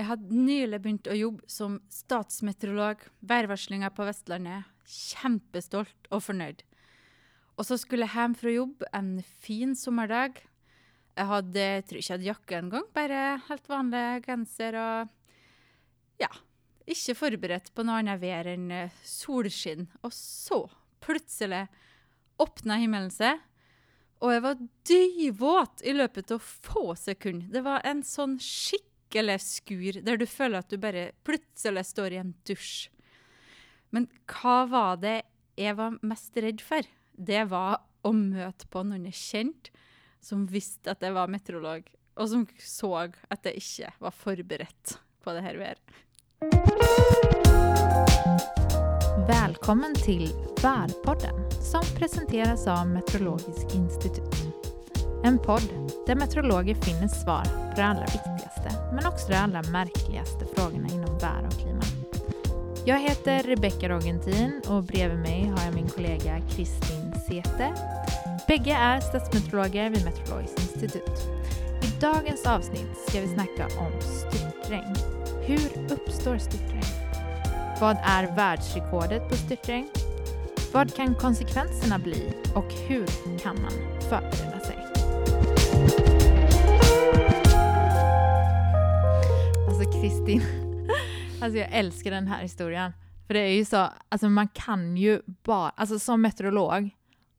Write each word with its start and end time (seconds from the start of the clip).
Jeg 0.00 0.08
hadde 0.08 0.32
nylig 0.32 0.78
begynt 0.80 1.08
å 1.12 1.14
jobbe 1.18 1.44
som 1.52 1.74
statsmeteorolog, 1.92 3.02
værvarslinga 3.20 3.90
på 3.92 4.06
Vestlandet. 4.08 4.64
Kjempestolt 4.88 6.08
og 6.08 6.22
fornøyd. 6.24 6.62
Og 7.60 7.66
så 7.68 7.76
skulle 7.76 8.06
jeg 8.08 8.16
hjem 8.16 8.36
fra 8.40 8.54
jobb 8.54 8.86
en 8.96 9.10
fin 9.44 9.74
sommerdag. 9.76 10.40
Jeg 11.20 11.28
hadde, 11.28 11.66
jeg 11.74 11.84
tror 11.84 12.00
ikke 12.00 12.08
jeg 12.08 12.16
hadde 12.16 12.30
jakke 12.30 12.60
engang, 12.62 12.86
bare 12.96 13.20
helt 13.50 13.68
vanlig 13.68 14.04
genser 14.24 14.78
og 14.80 15.12
ja, 16.22 16.30
ikke 16.88 17.18
forberedt 17.18 17.68
på 17.76 17.84
noe 17.84 18.00
annet 18.00 18.22
vær 18.22 18.48
enn 18.48 18.70
eh, 18.72 18.96
solskinn. 19.04 19.90
Og 20.00 20.16
så, 20.16 20.62
plutselig, 21.04 21.66
åpna 22.40 22.80
himmelen 22.80 23.12
seg, 23.12 23.44
og 24.24 24.32
jeg 24.32 24.46
var 24.48 24.64
dyvåt 24.88 25.84
i 25.84 25.92
løpet 25.96 26.32
av 26.32 26.40
få 26.40 26.94
sekunder. 26.96 27.52
Det 27.52 27.64
var 27.68 27.84
en 27.88 28.00
sånn 28.04 28.40
eller 29.16 29.42
skur 29.42 30.00
der 30.04 30.20
du 30.20 30.26
føler 30.28 30.62
at 30.62 30.70
du 30.70 30.78
bare 30.80 31.10
plutselig 31.26 31.84
står 31.88 32.14
i 32.14 32.20
en 32.22 32.34
dusj. 32.46 32.88
Men 33.90 34.06
hva 34.30 34.64
var 34.70 35.00
det 35.02 35.20
jeg 35.58 35.76
var 35.78 35.98
mest 36.06 36.36
redd 36.38 36.62
for? 36.64 36.86
Det 37.12 37.44
var 37.50 37.80
å 38.06 38.12
møte 38.16 38.68
på 38.70 38.84
noen 38.86 39.08
jeg 39.10 39.18
kjente 39.18 39.74
som 40.20 40.44
visste 40.48 40.92
at 40.92 41.02
jeg 41.02 41.16
var 41.16 41.30
meteorolog, 41.32 41.86
og 42.20 42.28
som 42.28 42.46
så 42.60 42.92
at 43.32 43.46
jeg 43.48 43.62
ikke 43.62 43.92
var 44.04 44.14
forberedt 44.14 44.98
på 45.24 45.34
det 45.36 45.44
her 45.46 45.56
været. 45.60 45.96
Välkommen 49.28 49.94
till 49.94 50.28
Värpodden 50.62 51.50
som 51.50 51.82
presenteras 51.98 52.66
av 52.66 52.86
Meteorologisk 52.86 53.74
institut. 53.74 54.34
En 55.24 55.38
podd 55.38 55.68
där 56.06 56.14
meteorologer 56.14 56.74
finner 56.74 57.08
svar 57.08 57.44
på 57.44 57.76
det 57.76 57.84
allra 57.84 58.04
viktigaste 58.04 58.49
men 58.92 59.06
också 59.06 59.28
de 59.28 59.36
allra 59.36 59.62
märkligaste 59.62 60.46
frågorna 60.56 60.88
inom 60.88 61.18
vär 61.18 61.46
och 61.46 61.58
klimat. 61.58 62.00
Jag 62.84 62.98
heter 62.98 63.42
Rebecka 63.42 63.88
Rogentin 63.88 64.62
och 64.68 64.82
bredvid 64.82 65.18
mig 65.18 65.52
har 65.56 65.64
jag 65.64 65.74
min 65.74 65.88
kollega 65.88 66.40
Kristin 66.50 67.14
Sete. 67.28 67.74
Bägge 68.48 68.72
är 68.72 69.00
statsmeteorologer 69.00 69.90
vid 69.90 70.04
Meteorologiskt 70.04 70.58
institut. 70.58 71.20
I 71.82 72.00
dagens 72.00 72.46
avsnitt 72.46 72.98
ska 73.08 73.20
vi 73.20 73.28
snacka 73.28 73.66
om 73.78 73.92
styrtregn. 74.00 74.94
Hur 75.46 75.92
uppstår 75.92 76.38
styrtregn? 76.38 76.82
Vad 77.80 77.96
är 78.02 78.36
världsrekordet 78.36 79.28
på 79.28 79.36
styrtregn? 79.36 79.88
Vad 80.72 80.94
kan 80.94 81.14
konsekvenserna 81.14 81.98
bli 81.98 82.32
och 82.54 82.72
hur 82.72 83.06
kan 83.38 83.62
man 83.62 84.00
förbereda 84.00 84.49
Alltså 89.80 90.00
Kristin, 90.00 90.42
alltså 91.42 91.58
jag 91.58 91.68
älskar 91.72 92.10
den 92.10 92.26
här 92.26 92.42
historien. 92.42 92.92
För 93.26 93.34
det 93.34 93.40
är 93.40 93.56
ju 93.56 93.64
så, 93.64 93.88
alltså 94.08 94.28
man 94.28 94.48
kan 94.48 94.96
ju 94.96 95.22
bara, 95.26 95.70
alltså 95.70 95.98
som 95.98 96.22
meteorolog 96.22 96.90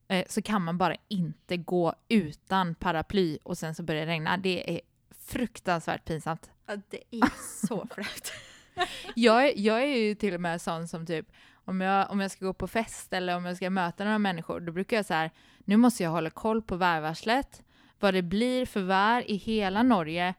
eh, 0.08 0.24
så 0.28 0.42
kan 0.42 0.62
man 0.62 0.78
bara 0.78 0.96
inte 1.08 1.56
gå 1.56 1.94
utan 2.08 2.74
paraply 2.74 3.38
och 3.42 3.58
sen 3.58 3.74
så 3.74 3.82
börjar 3.82 4.06
det 4.06 4.12
regna. 4.12 4.36
Det 4.36 4.76
är 4.76 4.80
fruktansvärt 5.26 6.04
pinsamt. 6.04 6.50
Ja, 6.66 6.76
det 6.90 7.02
är 7.10 7.30
så 7.66 7.86
flaut. 7.94 8.32
jag, 9.14 9.48
är, 9.48 9.52
jag 9.56 9.82
är 9.82 9.96
ju 9.96 10.14
till 10.14 10.34
och 10.34 10.40
med 10.40 10.60
sån 10.60 10.88
som 10.88 11.06
typ, 11.06 11.26
om 11.64 11.80
jag, 11.80 12.10
om 12.10 12.20
jag 12.20 12.30
ska 12.30 12.46
gå 12.46 12.52
på 12.52 12.68
fest 12.68 13.12
eller 13.12 13.36
om 13.36 13.44
jag 13.44 13.56
ska 13.56 13.70
möta 13.70 14.04
några 14.04 14.18
människor, 14.18 14.60
då 14.60 14.72
brukar 14.72 14.96
jag 14.96 15.06
så 15.06 15.14
här, 15.14 15.30
nu 15.58 15.76
måste 15.76 16.02
jag 16.02 16.10
hålla 16.10 16.30
koll 16.30 16.62
på 16.62 16.76
vädervarslet, 16.76 17.62
vad 18.00 18.14
det 18.14 18.22
blir 18.22 18.66
för 18.66 18.80
vär 18.80 19.30
i 19.30 19.36
hela 19.36 19.82
Norge 19.82 20.34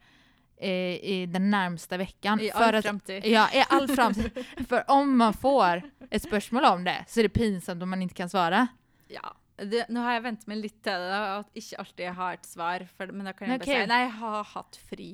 i 0.62 1.26
den 1.26 1.50
närmsta 1.50 1.96
veckan. 1.96 2.40
I 2.40 2.50
för 2.50 2.58
all 2.62 2.74
att, 2.74 2.84
framtid. 2.84 3.26
Ja, 3.26 3.48
i 3.52 3.64
all 3.68 3.88
framtid. 3.88 4.44
för 4.68 4.90
om 4.90 5.16
man 5.18 5.34
får 5.34 5.82
ett 6.10 6.22
spörsmål 6.22 6.64
om 6.64 6.84
det 6.84 7.04
så 7.08 7.20
är 7.20 7.22
det 7.24 7.28
pinsamt 7.28 7.82
om 7.82 7.90
man 7.90 8.02
inte 8.02 8.14
kan 8.14 8.28
svara. 8.28 8.66
Ja. 9.08 9.36
Det, 9.56 9.84
nå 9.88 10.00
har 10.02 10.16
jeg 10.16 10.22
vent 10.24 10.46
meg 10.50 10.58
litt 10.58 10.80
til 10.82 10.98
det, 10.98 11.18
at 11.38 11.58
ikke 11.60 11.76
alltid 11.78 12.08
har 12.16 12.32
et 12.34 12.46
svar. 12.46 12.84
For, 12.98 13.06
men 13.14 13.28
da 13.28 13.32
kan 13.38 13.46
jeg 13.52 13.60
Ok. 13.60 13.66
bare 13.68 13.84
si 13.84 13.86
nei, 13.86 13.98
jeg 14.02 14.10
har 14.18 14.48
hatt 14.50 14.78
fri. 14.90 15.06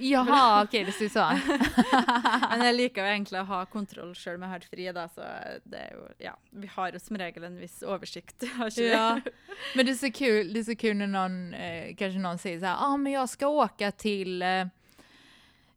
Jaha, 0.00 0.62
okej, 0.64 0.84
det 0.88 0.94
ser 0.96 1.10
så. 1.12 1.26
Men 2.48 2.64
jeg 2.70 2.76
liker 2.78 3.04
jo 3.04 3.10
egentlig 3.10 3.42
å 3.42 3.44
ha 3.50 3.58
kontroll 3.68 4.14
sjøl 4.16 4.38
om 4.38 4.46
jeg 4.46 4.52
har 4.54 4.64
fri, 4.70 4.86
da, 4.96 5.04
så 5.12 5.28
det 5.68 5.82
er 5.82 5.92
jo 5.98 6.08
Ja. 6.24 6.32
Vi 6.50 6.70
har 6.72 6.96
jo 6.96 7.02
som 7.04 7.20
regel 7.20 7.44
en 7.44 7.58
viss 7.60 7.82
oversikt. 7.84 8.38
Ikke 8.48 8.88
Ja, 8.88 9.20
men 9.76 9.86
det 9.86 9.92
är 9.92 10.00
så 10.00 10.12
kul, 10.12 10.52
det 10.54 10.60
är 10.60 10.64
så 10.64 10.76
kul 10.76 10.96
när 10.96 11.06
någon, 11.06 11.54
eh, 11.54 11.94
kanske 11.96 12.18
någon 12.18 12.38
säger 12.38 12.60
så 12.60 12.66
här, 12.66 12.76
ah, 12.80 12.96
men 12.96 13.12
jag 13.12 13.28
ska 13.28 13.46
åka 13.46 13.90
till, 13.90 14.42
eh, 14.42 14.66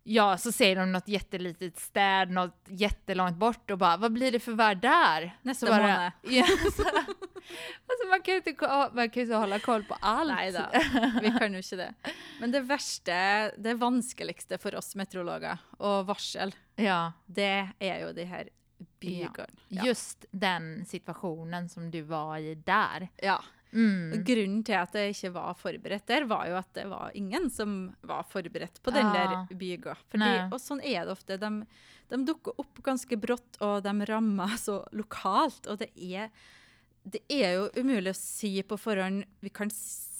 ja 0.07 0.37
så 0.37 0.51
säger 0.51 0.75
de 0.75 0.91
något 0.91 1.07
jättelitet 1.07 1.79
städ, 1.79 2.29
något 2.31 2.61
jättelångt 2.67 3.37
bort 3.37 3.71
och 3.71 3.77
bara, 3.77 3.97
vad 3.97 4.13
blir 4.13 4.31
det 4.31 4.39
för 4.39 4.51
värld 4.53 4.77
där? 4.81 5.37
Nästa 5.41 5.65
Så 5.65 5.71
bara- 5.71 5.81
månad. 5.81 6.11
Ja, 6.23 6.45
så, 6.75 6.83
alltså 7.87 8.07
man 8.09 8.21
kan 8.21 8.33
ju 8.33 8.37
inte, 8.45 8.55
man 8.93 9.09
kan 9.09 9.21
ju 9.21 9.21
inte 9.21 9.35
hålla 9.35 9.59
koll 9.59 9.83
på 9.83 9.97
allt. 10.01 10.33
Nei 10.33 10.51
da, 10.51 10.69
vi 11.21 11.31
kan 11.39 11.53
jo 11.53 11.59
ikke 11.59 11.75
det. 11.75 11.93
Men 12.39 12.51
det 12.51 12.59
verste, 12.61 13.51
det 13.57 13.73
vanskeligste 13.73 14.57
for 14.57 14.75
oss 14.75 14.95
meteorologer, 14.95 15.57
og 15.79 16.05
varsel, 16.07 16.55
Ja, 16.75 17.11
det 17.25 17.69
er 17.79 17.99
jo 18.01 18.13
de 18.13 18.25
her 18.25 18.49
bygene. 18.99 19.45
Ja. 19.69 19.85
just 19.85 20.25
den 20.31 20.85
situationen 20.85 21.69
som 21.69 21.91
du 21.91 22.01
var 22.01 22.37
i 22.37 22.55
där. 22.55 23.07
ja. 23.21 23.43
Mm. 23.75 24.23
Grunnen 24.23 24.61
til 24.65 24.77
at 24.79 24.93
jeg 24.95 25.11
ikke 25.13 25.33
var 25.35 25.57
forberedt 25.59 26.05
der, 26.07 26.25
var 26.29 26.45
jo 26.47 26.55
at 26.55 26.69
det 26.77 26.85
var 26.87 27.11
ingen 27.19 27.49
som 27.51 27.73
var 28.07 28.23
forberedt 28.31 28.79
på 28.81 28.93
den 28.95 29.05
Ah. 29.05 29.13
der 29.49 29.55
byga. 29.59 29.97
Fordi, 30.09 30.31
og 30.47 30.59
sånn 30.63 30.79
er 30.81 31.03
det 31.05 31.11
ofte. 31.17 31.37
De, 31.41 31.51
de 32.09 32.21
dukker 32.25 32.55
opp 32.63 32.81
ganske 32.85 33.17
brått, 33.19 33.59
og 33.59 33.83
de 33.83 33.93
rammer 34.09 34.55
så 34.67 34.79
lokalt. 34.95 35.67
Og 35.67 35.79
det 35.83 35.91
er, 35.99 36.31
det 37.03 37.21
er 37.29 37.57
jo 37.59 37.69
umulig 37.77 38.15
å 38.15 38.17
si 38.17 38.55
på 38.63 38.77
forhånd 38.79 39.25
Vi 39.43 39.51
kan, 39.53 39.69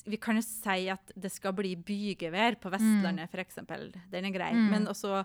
vi 0.06 0.18
kan 0.22 0.36
jo 0.38 0.44
si 0.46 0.90
at 0.94 1.16
det 1.16 1.32
skal 1.34 1.56
bli 1.58 1.76
bygevær 1.76 2.60
på 2.62 2.70
Vestlandet, 2.76 3.32
for 3.32 3.42
eksempel. 3.42 3.88
Den 4.12 4.26
er 4.28 4.36
grei. 4.36 4.52
Mm. 4.54 4.68
Men, 4.70 4.88
også, 4.92 5.24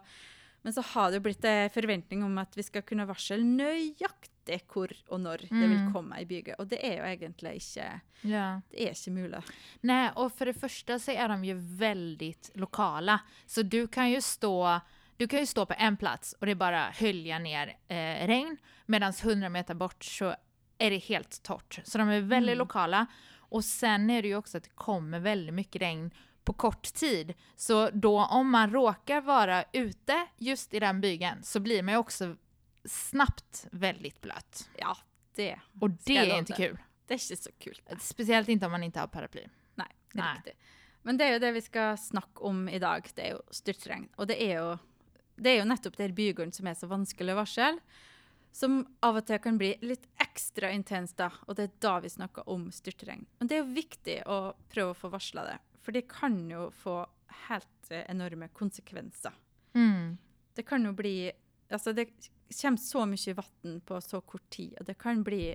men 0.63 0.73
så 0.73 0.83
har 0.83 1.11
det 1.11 1.17
jo 1.17 1.21
blitt 1.21 1.45
en 1.45 1.71
forventning 1.71 2.25
om 2.25 2.39
at 2.39 2.57
vi 2.57 2.63
skal 2.63 2.83
kunne 2.83 3.07
varsle 3.09 3.39
nøyaktig 3.45 4.61
hvor 4.73 4.91
og 5.09 5.21
når 5.21 5.37
det 5.47 5.51
vil 5.51 5.77
Mm. 5.79 5.93
komme 5.93 6.17
ei 6.19 6.25
byge. 6.25 6.55
Og 6.59 6.69
det 6.69 6.79
er 6.85 6.97
jo 6.99 7.05
egentlig 7.05 7.55
ikke 7.55 8.01
Ja. 8.25 8.61
det 8.71 8.81
er 8.83 8.91
ikke 8.91 9.11
mulig. 9.11 9.43
Nej, 9.83 10.11
och 10.17 10.33
för 10.33 10.47
det 10.47 10.55
första 10.55 10.99
så 10.99 11.11
är 11.13 11.29
de 11.29 11.45
ju 11.45 11.55
väldigt 11.55 12.51
lokala. 12.55 13.21
Så 13.47 13.63
du 13.63 13.87
kan 13.87 14.11
ju 14.11 14.21
stå, 14.21 14.81
du 15.17 15.27
kan 15.29 15.41
ju 15.41 15.47
stå 15.47 15.67
på 15.67 15.75
en 15.79 15.97
plats 15.97 16.33
och 16.41 16.47
det 16.47 16.55
bara 16.55 16.91
hölja 16.91 17.39
ner 17.39 17.77
eh, 17.89 18.27
regn, 18.27 18.57
medan 18.87 19.13
100 19.23 19.49
meter 19.49 19.75
bort 19.75 20.05
så 20.05 20.35
är 20.79 20.91
det 20.91 20.99
helt 20.99 21.43
torrt. 21.43 21.81
Så 21.85 21.99
de 21.99 22.09
är 22.09 22.21
väldigt 22.21 22.53
Mm. 22.55 22.59
lokala. 22.59 23.07
Och 23.53 23.65
sen 23.65 24.11
är 24.11 24.23
det 24.23 24.29
ju 24.29 24.37
också 24.37 24.57
att 24.59 24.65
det 24.65 24.71
kommer 24.75 25.19
väldigt 25.21 25.55
mycket 25.55 25.83
regn 25.83 26.11
på 26.51 26.57
kort 26.57 26.83
tid. 26.95 27.35
Så 27.57 27.91
då 27.91 28.21
om 28.25 28.51
man 28.51 28.71
råkar 28.71 29.21
vara 29.21 29.65
ute 29.73 30.27
just 30.39 30.75
i 30.75 30.81
den 30.81 31.01
bygeln 31.01 31.43
så 31.43 31.61
blir 31.61 31.83
man 31.83 31.95
ju 31.95 31.99
också 31.99 32.37
snabbt 32.85 33.67
väldigt 33.73 34.21
blöt. 34.21 34.71
Ja, 34.79 34.97
det, 35.35 35.61
Och 35.81 35.91
Ska 36.01 36.13
det 36.13 36.19
är 36.19 36.39
inte 36.39 36.53
det. 36.53 36.57
kul. 36.57 36.79
det 37.07 37.15
ikke 37.15 37.37
så 37.37 37.51
kult. 37.59 37.83
Speciellt 38.01 38.49
inte 38.49 38.67
om 38.67 38.73
man 38.73 38.83
inte 38.83 39.01
har 39.01 39.07
paraply. 39.07 39.47
Nei, 39.75 39.87
det 40.13 40.19
er 40.19 40.25
Nei. 40.25 40.35
riktig. 40.37 40.55
Men 41.03 41.17
det 41.19 41.25
er 41.25 41.33
jo 41.33 41.39
det 41.39 41.53
vi 41.53 41.61
skal 41.65 41.97
snakke 41.99 42.43
om 42.45 42.69
i 42.69 42.79
dag. 42.79 43.07
Det 43.15 43.25
er 43.25 43.31
jo 43.37 43.43
styrtregn. 43.51 44.09
Og 44.17 44.27
det 44.29 44.37
er 44.43 44.57
jo, 44.61 44.79
det 45.37 45.51
er 45.55 45.59
jo 45.63 45.69
nettopp 45.71 45.97
de 45.97 46.03
her 46.09 46.13
bygården 46.17 46.53
som 46.53 46.67
er 46.67 46.75
så 46.75 46.87
vanskelig 46.91 47.33
å 47.33 47.39
varsle, 47.41 47.79
som 48.53 48.81
av 49.07 49.17
og 49.17 49.27
til 49.27 49.39
kan 49.39 49.59
bli 49.59 49.77
litt 49.87 50.07
ekstra 50.19 50.71
intenst 50.75 51.17
da, 51.17 51.31
og 51.47 51.55
det 51.57 51.63
er 51.69 51.75
da 51.81 52.01
vi 52.01 52.09
snakker 52.11 52.49
om 52.51 52.71
styrtregn. 52.75 53.25
Men 53.39 53.49
det 53.49 53.57
er 53.57 53.63
jo 53.63 53.75
viktig 53.77 54.17
å 54.27 54.39
prøve 54.69 54.91
å 54.91 54.99
få 54.99 55.09
varsla 55.13 55.45
det, 55.47 55.59
for 55.81 55.93
det 55.93 56.07
kan 56.09 56.37
jo 56.51 56.71
få 56.71 57.07
helt 57.49 57.91
eh, 57.91 58.05
enorme 58.09 58.49
konsekvenser. 58.53 59.33
Mm. 59.75 60.19
Det 60.55 60.67
kan 60.67 60.85
jo 60.85 60.93
bli 60.93 61.31
Altså, 61.71 61.93
det 61.95 62.09
kommer 62.51 62.79
så 62.83 63.05
mye 63.07 63.35
vann 63.39 63.81
på 63.87 64.01
så 64.03 64.19
kort 64.27 64.49
tid, 64.51 64.73
og 64.81 64.87
det 64.87 64.99
kan 64.99 65.23
bli 65.25 65.55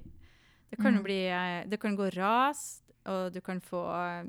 Det 0.71 0.77
kan 0.81 0.95
Mm. 0.95 1.03
bli 1.03 1.27
eh, 1.27 1.67
Det 1.67 1.77
kan 1.79 1.95
gå 1.95 2.09
ras, 2.15 2.81
og 3.05 3.33
du 3.33 3.41
kan 3.41 3.59
få 3.61 3.81
eh, 3.93 4.25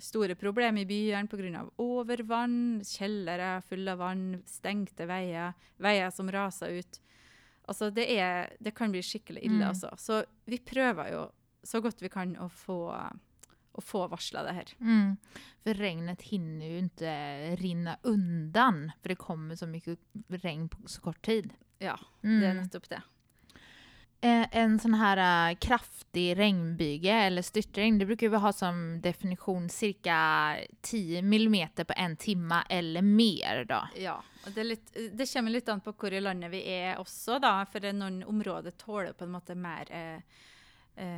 store 0.00 0.34
problemer 0.34 0.80
i 0.80 0.84
byene 0.86 1.28
pga. 1.28 1.68
overvann, 1.78 2.80
kjellere 2.84 3.62
fulle 3.68 3.92
av 3.92 3.98
vann, 3.98 4.42
stengte 4.46 5.06
veier, 5.06 5.52
veier 5.78 6.10
som 6.10 6.28
raser 6.30 6.78
ut. 6.78 7.00
Altså, 7.68 7.90
det, 7.92 8.06
er, 8.18 8.56
det 8.60 8.74
kan 8.74 8.90
bli 8.90 9.00
skikkelig 9.02 9.42
ille, 9.44 9.58
Mm. 9.64 9.68
altså. 9.68 9.90
Så 9.98 10.24
vi 10.46 10.58
prøver 10.58 11.12
jo 11.12 11.30
så 11.64 11.80
godt 11.82 12.00
vi 12.00 12.08
kan 12.08 12.34
å 12.36 12.48
få, 12.48 12.94
å 13.78 13.84
få 13.84 14.06
varsla 14.10 14.42
det 14.42 14.52
her. 14.52 14.72
Mm. 14.80 15.16
För 15.62 15.74
regnet 15.74 16.22
hinner 16.22 16.66
ju 16.66 16.78
inte 16.78 17.10
rinna 17.56 17.96
undan 18.02 18.92
för 19.02 19.08
det 19.08 19.16
kommer 19.16 19.56
så 19.56 19.66
mycket 19.66 19.98
regn 20.28 20.68
på 20.68 20.78
så 20.88 21.00
kort 21.00 21.22
tid. 21.22 21.52
Ja, 21.78 21.98
Mm. 22.22 22.40
det 22.40 22.46
er 22.48 22.54
nettopp 22.54 22.88
det. 22.88 23.02
Eh, 24.20 24.46
En 24.52 24.78
sån 24.78 24.94
här 24.94 25.50
eh, 25.50 25.56
kraftig 25.56 26.38
regnbyge 26.38 27.12
eller 27.12 27.42
störtregn, 27.42 27.98
det 27.98 28.06
brukar 28.06 28.28
vi 28.28 28.36
ha 28.36 28.52
som 28.52 29.00
definition 29.00 29.68
cirka 29.68 30.56
10 30.80 31.22
millimeter 31.22 31.84
på 31.84 31.92
en 31.96 32.16
timme 32.16 32.62
eller 32.68 33.02
mer 33.02 33.64
då. 33.64 33.88
Ja, 33.96 34.22
og 34.46 34.52
det, 34.52 34.64
litt, 34.64 34.96
det 35.12 35.32
kommer 35.32 35.50
litt 35.50 35.68
an 35.68 35.80
på 35.80 35.92
hvor 35.92 36.12
i 36.12 36.20
landet 36.20 36.50
vi 36.50 36.64
også, 36.98 37.38
da. 37.38 37.64
For 37.72 37.80
det 37.80 37.88
er 37.88 37.98
noen 38.00 38.24
områder 38.24 38.70
tåler 38.70 39.12
på 39.12 39.24
en 39.24 39.30
måte 39.36 39.54
mer 39.54 39.86
eh, 39.92 40.20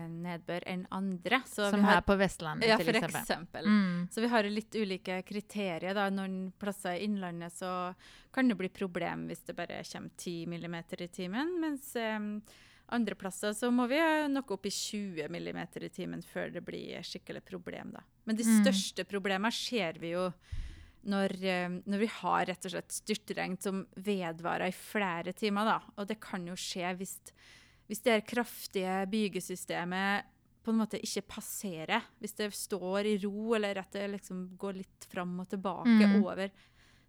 nedbør 0.08 0.62
enn 0.66 0.86
andre. 0.90 1.42
Så 1.46 1.70
Som 1.70 1.84
här 1.84 2.00
på 2.00 2.16
Västlandet 2.16 2.68
ja, 2.68 2.76
till 2.76 2.86
for 2.86 2.94
exempel. 2.96 3.20
eksempel. 3.20 3.64
Mm. 3.66 4.08
Så 4.10 4.20
vi 4.20 4.26
har 4.28 4.42
litt 4.44 4.74
ulike 4.74 5.22
kriterier. 5.22 5.94
da. 5.94 6.10
Noen 6.10 6.52
plasser 6.58 6.92
i 6.98 7.04
innlandet 7.04 7.52
så 7.52 7.94
kan 8.32 8.48
det 8.48 8.54
bli 8.54 8.68
problem 8.68 9.26
hvis 9.28 9.44
det 9.46 9.54
bare 9.56 9.82
kommer 9.92 10.10
10 10.16 10.46
millimeter 10.46 11.02
i 11.02 11.08
timen, 11.08 11.60
mens 11.60 11.96
eh, 11.96 12.18
andre 12.92 13.14
plasser 13.14 13.52
så 13.54 13.70
må 13.70 13.86
vi 13.88 13.98
ha 13.98 14.26
noe 14.28 14.42
opp 14.50 14.66
i 14.66 14.70
20 14.70 15.28
millimeter 15.30 15.84
i 15.84 15.88
timen 15.88 16.22
før 16.22 16.50
det 16.52 16.60
blir 16.66 17.02
skikkelig 17.02 17.44
problem. 17.44 17.92
da. 17.92 18.00
Men 18.24 18.36
de 18.36 18.44
Mm. 18.44 18.64
største 18.64 19.04
problemene 19.04 19.52
ser 19.52 19.92
vi 19.98 20.10
jo 20.10 20.32
når, 21.04 21.32
eh, 21.44 21.68
når 21.86 21.98
vi 21.98 22.06
har 22.06 22.44
rett 22.46 22.64
og 22.66 22.70
slett 22.72 22.92
styrtregn 22.92 23.56
som 23.62 23.86
vedvarer 23.96 24.68
i 24.68 24.72
flere 24.72 25.32
timer. 25.32 25.64
da. 25.64 25.80
Og 25.96 26.06
det 26.08 26.20
kan 26.20 26.46
jo 26.46 26.52
skje 26.54 26.96
hvis, 26.98 27.18
hvis 27.90 28.02
det 28.06 28.20
kraftige 28.30 29.00
bygesystemet 29.10 30.24
på 30.62 30.70
en 30.70 30.76
måte 30.82 30.98
ikke 31.00 31.22
passerer. 31.26 32.02
Hvis 32.20 32.34
det 32.36 32.50
står 32.54 33.06
i 33.08 33.14
ro, 33.22 33.54
eller 33.56 33.78
at 33.80 33.90
det 33.96 34.06
liksom 34.12 34.56
går 34.60 34.76
litt 34.82 35.06
fram 35.10 35.38
og 35.40 35.48
tilbake 35.48 35.88
Mm. 36.06 36.22
over. 36.24 36.50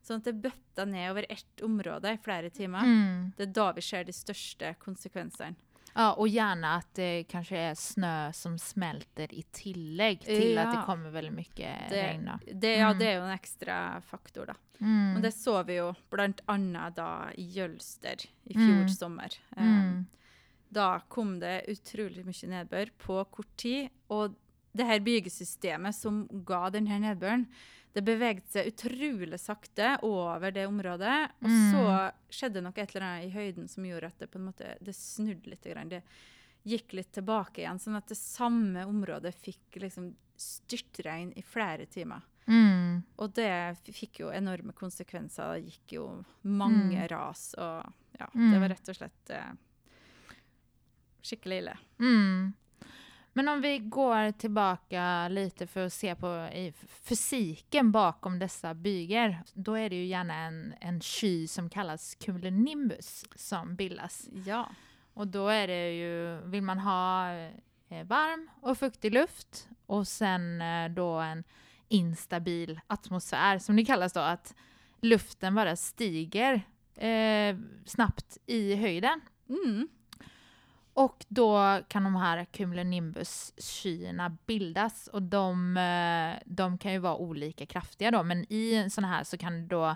Sånn 0.01 0.17
at 0.17 0.23
det 0.23 0.41
bøtter 0.41 0.87
ned 0.87 1.11
over 1.11 1.25
ett 1.29 1.61
område 1.61 2.13
i 2.13 2.17
flere 2.17 2.49
timer. 2.49 2.79
Mm. 2.83 3.33
Det 3.37 3.49
er 3.49 3.51
da 3.53 3.71
vi 3.73 3.81
ser 3.81 4.03
de 4.03 4.11
største 4.13 4.75
konsekvensene. 4.79 5.55
Ja, 5.93 6.13
och 6.13 6.27
gärna 6.27 6.75
att 6.75 6.93
det 6.95 7.23
kanske 7.27 7.57
är 7.57 7.75
snö 7.75 8.31
som 8.33 8.57
smälter 8.57 9.33
i 9.33 9.43
tillägg 9.51 10.21
till 10.21 10.57
att 10.57 10.71
det 10.71 10.77
Ja. 10.79 10.85
kommer 10.85 11.09
väldigt 11.09 11.33
mycket 11.33 11.89
Det, 11.89 12.03
regn. 12.07 12.25
Då. 12.25 12.39
det, 12.53 12.75
ja, 12.75 12.87
Mm. 12.87 12.99
det 12.99 13.05
er 13.07 13.15
jo 13.17 13.23
en 13.25 13.31
ekstra 13.39 14.01
faktor, 14.01 14.45
da. 14.45 14.53
Mm. 14.79 15.15
Og 15.17 15.21
det 15.21 15.31
så 15.33 15.63
vi 15.65 15.75
jo 15.75 15.93
blant 16.09 16.41
annet 16.47 16.95
da 16.95 17.29
i 17.35 17.43
Jølster 17.43 18.15
i 18.45 18.53
fjor 18.53 18.81
Mm. 18.85 18.89
sommer. 18.89 19.29
Eh, 19.57 19.63
Mm. 19.63 20.05
Da 20.71 20.99
kom 21.09 21.39
det 21.39 21.65
utrolig 21.67 22.23
mye 22.25 22.49
nedbør 22.49 22.91
på 22.97 23.17
kort 23.31 23.51
tid. 23.57 23.89
Og 24.09 24.35
det 24.73 24.85
her 24.87 24.99
bygesystemet 25.03 25.93
som 25.97 26.27
ga 26.47 26.69
denne 26.71 26.99
nedbøren, 27.03 27.45
det 27.93 28.05
beveget 28.07 28.47
seg 28.53 28.69
utrolig 28.71 29.37
sakte 29.39 29.97
over 30.07 30.51
det 30.55 30.63
området. 30.67 31.31
Og 31.43 31.49
Mm. 31.49 31.71
så 31.73 32.11
skjedde 32.31 32.61
nok 32.63 32.77
et 32.77 32.95
eller 32.95 33.05
annet 33.05 33.25
i 33.27 33.35
høyden 33.35 33.67
som 33.67 33.83
gjorde 33.83 34.07
at 34.07 34.17
det 34.19 34.31
på 34.31 34.39
en 34.39 34.45
måte 34.47 34.77
det 34.81 34.95
snudde 34.95 35.47
litt. 35.51 35.63
Grann. 35.63 35.89
Det 35.89 36.03
gikk 36.65 36.93
litt 36.93 37.11
tilbake 37.11 37.57
igjen, 37.65 37.79
sånn 37.79 37.97
at 37.97 38.07
det 38.07 38.15
samme 38.17 38.85
området 38.85 39.33
fikk 39.35 39.75
liksom 39.81 40.13
styrtregn 40.37 41.33
i 41.35 41.41
flere 41.41 41.85
timer. 41.85 42.21
Mm. 42.47 43.03
Og 43.19 43.33
det 43.33 43.49
f- 43.77 43.93
fikk 43.93 44.19
jo 44.23 44.29
enorme 44.29 44.73
konsekvenser. 44.73 45.55
Det 45.59 45.65
gikk 45.73 45.93
jo 45.97 46.25
mange 46.43 46.95
Mm. 46.95 47.09
ras, 47.09 47.53
og 47.57 47.91
ja, 48.19 48.27
Mm. 48.33 48.51
det 48.51 48.59
var 48.59 48.69
rett 48.69 48.89
og 48.89 48.95
slett 48.95 49.29
eh, 49.29 49.51
skikkelig 51.23 51.57
ille. 51.57 51.77
Mm. 51.99 52.53
Men 53.33 53.47
om 53.47 53.61
vi 53.61 53.79
går 53.79 54.31
tillbaka 54.31 55.27
lite 55.27 55.67
för 55.67 55.85
att 55.85 55.93
se 55.93 56.15
på 56.15 56.49
i 56.53 56.73
fysiken 56.87 57.91
bakom 57.91 58.39
dessa 58.39 58.73
byger, 58.73 59.43
då 59.53 59.73
är 59.73 59.89
det 59.89 59.95
ju 59.95 60.05
gärna 60.05 60.35
en, 60.35 60.73
en 60.81 61.01
sky 61.01 61.47
som 61.47 61.69
kallas 61.69 62.15
cumulonimbus 62.15 63.25
som 63.35 63.75
bildas. 63.75 64.29
Ja. 64.45 64.69
Och 65.13 65.27
då 65.27 65.47
är 65.47 65.67
det 65.67 65.91
ju, 65.91 66.41
vill 66.41 66.63
man 66.63 66.79
ha 66.79 67.31
eh, 67.31 68.05
varm 68.05 68.49
och 68.61 68.77
fuktig 68.77 69.13
luft 69.13 69.67
och 69.85 70.07
sen 70.07 70.61
eh, 70.61 70.89
då 70.89 71.19
en 71.19 71.43
instabil 71.87 72.79
atmosfär 72.87 73.59
som 73.59 73.75
det 73.75 73.85
kallas 73.85 74.13
då, 74.13 74.19
att 74.19 74.55
luften 75.01 75.55
bara 75.55 75.75
stiger 75.75 76.61
eh, 76.95 77.57
snabbt 77.85 78.37
i 78.45 78.75
höjden. 78.75 79.21
Mm. 79.49 79.87
Och 81.03 81.25
då 81.27 81.81
kan 81.87 82.03
de 82.03 82.15
här 82.15 82.45
cumulonimbus-skyarna 82.45 84.37
bildas 84.45 85.07
och 85.07 85.21
de, 85.21 85.77
eh, 85.77 86.43
de 86.45 86.77
kan 86.77 86.91
ju 86.93 86.99
vara 86.99 87.15
olika 87.15 87.65
kraftiga 87.65 88.11
då, 88.11 88.23
men 88.23 88.45
i 88.49 88.75
en 88.75 88.89
sån 88.89 89.03
här 89.03 89.23
så 89.23 89.37
kan 89.37 89.53
det 89.53 89.67
då 89.67 89.95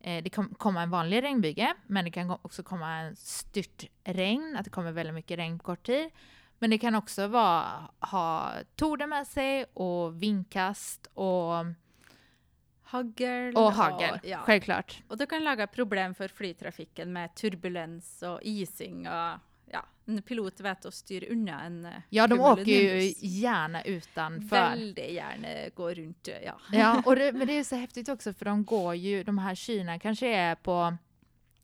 eh, 0.00 0.22
det 0.22 0.30
kom, 0.30 0.54
komma 0.54 0.82
en 0.82 0.90
vanlig 0.90 1.22
regnbyge, 1.22 1.74
men 1.86 2.04
det 2.04 2.10
kan 2.10 2.30
också 2.30 2.62
komma 2.62 2.94
en 2.94 3.16
styrtregn, 3.16 4.56
att 4.56 4.64
det 4.64 4.70
kommer 4.70 4.92
väldigt 4.92 5.14
mycket 5.14 5.38
regn 5.38 5.58
på 5.58 5.64
kort 5.64 5.86
tid. 5.86 6.10
Men 6.58 6.70
det 6.70 6.78
kan 6.78 6.94
också 6.94 7.26
vara, 7.26 7.64
ha 8.00 8.52
torder 8.76 9.06
med 9.06 9.26
sig 9.26 9.64
och 9.74 10.22
vindkast 10.22 11.06
och, 11.14 11.66
Hagl. 12.82 13.56
och 13.56 13.72
hagel, 13.72 14.14
Og, 14.14 14.20
ja. 14.22 14.38
självklart. 14.38 15.02
og 15.08 15.18
det 15.18 15.26
kan 15.26 15.44
lage 15.44 15.66
problem 15.66 16.14
for 16.14 16.28
flytrafikken 16.28 17.12
med 17.12 17.34
turbulens 17.34 18.22
og 18.22 18.40
ising. 18.42 19.04
ja, 19.04 19.38
En 20.08 20.22
pilot 20.22 20.60
vet 20.60 20.86
å 20.88 20.90
styre 20.90 21.26
unna 21.32 21.58
en 21.66 21.84
eh, 21.84 22.02
Ja, 22.08 22.26
de 22.26 22.40
åker 22.40 22.64
ju 22.64 23.12
gärna 23.18 23.82
utanför. 23.82 24.70
Veldig 24.70 25.10
gjerne 25.14 25.70
gå 25.74 25.94
rundt, 25.94 26.28
ja. 26.44 26.60
Ja, 26.72 27.02
och 27.06 27.16
det, 27.16 27.32
men 27.32 27.46
det 27.46 27.58
är 27.58 27.64
så 27.64 27.76
häftigt 27.76 28.08
också 28.08 28.32
för 28.32 28.44
de 28.44 28.64
går 28.64 28.94
ju, 28.94 29.24
de 29.24 29.38
här 29.38 29.54
kyna 29.54 29.98
kanske 29.98 30.28
är 30.28 30.54
på, 30.54 30.96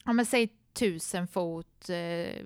ja 0.04 0.12
men 0.12 0.26
säg 0.26 0.48
tusen 0.74 1.26
fot, 1.26 1.88
eh, 1.90 2.42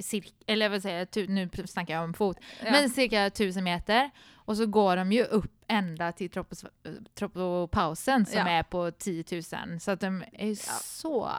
cirka, 0.00 0.28
eller 0.46 0.68
vad 0.68 0.82
säger 0.82 1.08
jag, 1.14 1.28
nu 1.28 1.48
snackar 1.66 1.94
jag 1.94 2.04
om 2.04 2.14
fot, 2.14 2.36
ja. 2.64 2.70
men 2.70 2.90
cirka 2.90 3.30
tusen 3.30 3.64
meter. 3.64 4.10
Och 4.34 4.56
så 4.56 4.66
går 4.66 4.96
de 4.96 5.12
ju 5.12 5.24
upp 5.24 5.52
ända 5.68 6.12
till 6.12 6.30
tropos, 6.30 6.64
tropopausen 7.14 8.26
som 8.26 8.38
Ja. 8.38 8.48
är 8.48 8.62
på 8.62 8.90
10 8.90 9.24
000. 9.32 9.80
Så 9.80 9.90
att 9.90 10.00
de 10.00 10.24
är 10.32 10.46
ju 10.46 10.56
så... 10.56 11.30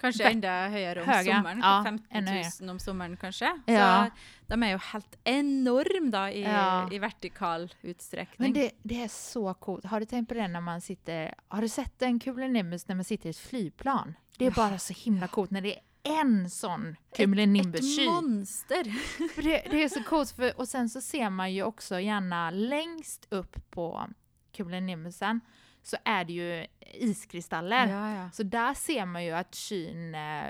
Kanskje 0.00 0.24
Vett- 0.24 0.32
enda 0.34 0.68
høyere 0.68 1.02
om 1.02 1.08
høye. 1.08 1.24
sommaren. 1.34 1.58
Ja, 1.62 1.82
15 1.84 2.06
enda 2.10 2.30
høyere. 2.32 2.50
000 2.60 2.70
om 2.70 2.78
sommeren, 2.78 3.16
kanskje. 3.16 3.50
Ja. 3.66 4.06
Så 4.46 4.46
de 4.46 4.62
er 4.62 4.70
jo 4.72 4.78
helt 4.92 5.16
enorme 5.24 6.10
da, 6.10 6.30
i, 6.30 6.42
Ja. 6.42 6.88
i 6.92 6.98
vertikal 6.98 7.60
Men 7.82 7.90
utstrekning. 7.90 8.52
det, 8.52 8.70
det 8.82 9.02
är 9.02 9.08
så 9.08 9.54
coolt. 9.54 9.84
Har 9.84 10.00
du 10.00 10.06
tänkt 10.06 10.28
på 10.28 10.34
det 10.34 10.48
när 10.48 10.60
man 10.60 10.80
sitter, 10.80 11.34
har 11.48 11.62
du 11.62 11.68
sett 11.68 12.02
en 12.02 12.20
cumulonimbus 12.20 12.88
när 12.88 12.94
man 12.94 13.04
sitter 13.04 13.26
i 13.26 13.30
ett 13.30 13.36
flygplan? 13.38 14.14
Det 14.38 14.44
är 14.46 14.50
Ja. 14.50 14.54
bara 14.56 14.78
så 14.78 14.92
himla 14.92 15.28
coolt 15.28 15.50
när 15.50 15.60
det 15.60 15.74
är 15.74 15.80
en 16.20 16.50
sån 16.50 16.96
Et 17.10 17.16
cumulonimbus-sky. 17.16 18.06
monster! 18.06 18.84
För 19.34 19.42
det, 19.42 19.62
det 19.70 19.82
är 19.82 19.88
så 19.88 20.02
coolt, 20.02 20.30
för, 20.30 20.58
och 20.60 20.68
sen 20.68 20.88
så 20.88 21.00
ser 21.00 21.30
man 21.30 21.52
ju 21.52 21.62
också 21.62 22.00
gärna 22.00 22.50
längst 22.50 23.26
upp 23.30 23.70
på 23.70 24.08
cumulinimbusen 24.52 25.40
så 25.82 25.96
är 26.04 26.24
det 26.24 26.32
ju 26.32 26.66
iskristaller. 26.94 27.86
Ja, 27.88 28.14
ja. 28.16 28.30
Så 28.32 28.42
där 28.42 28.74
ser 28.74 29.06
man 29.06 29.24
ju 29.24 29.30
att 29.32 29.54
skyn, 29.56 30.14
eh, 30.14 30.44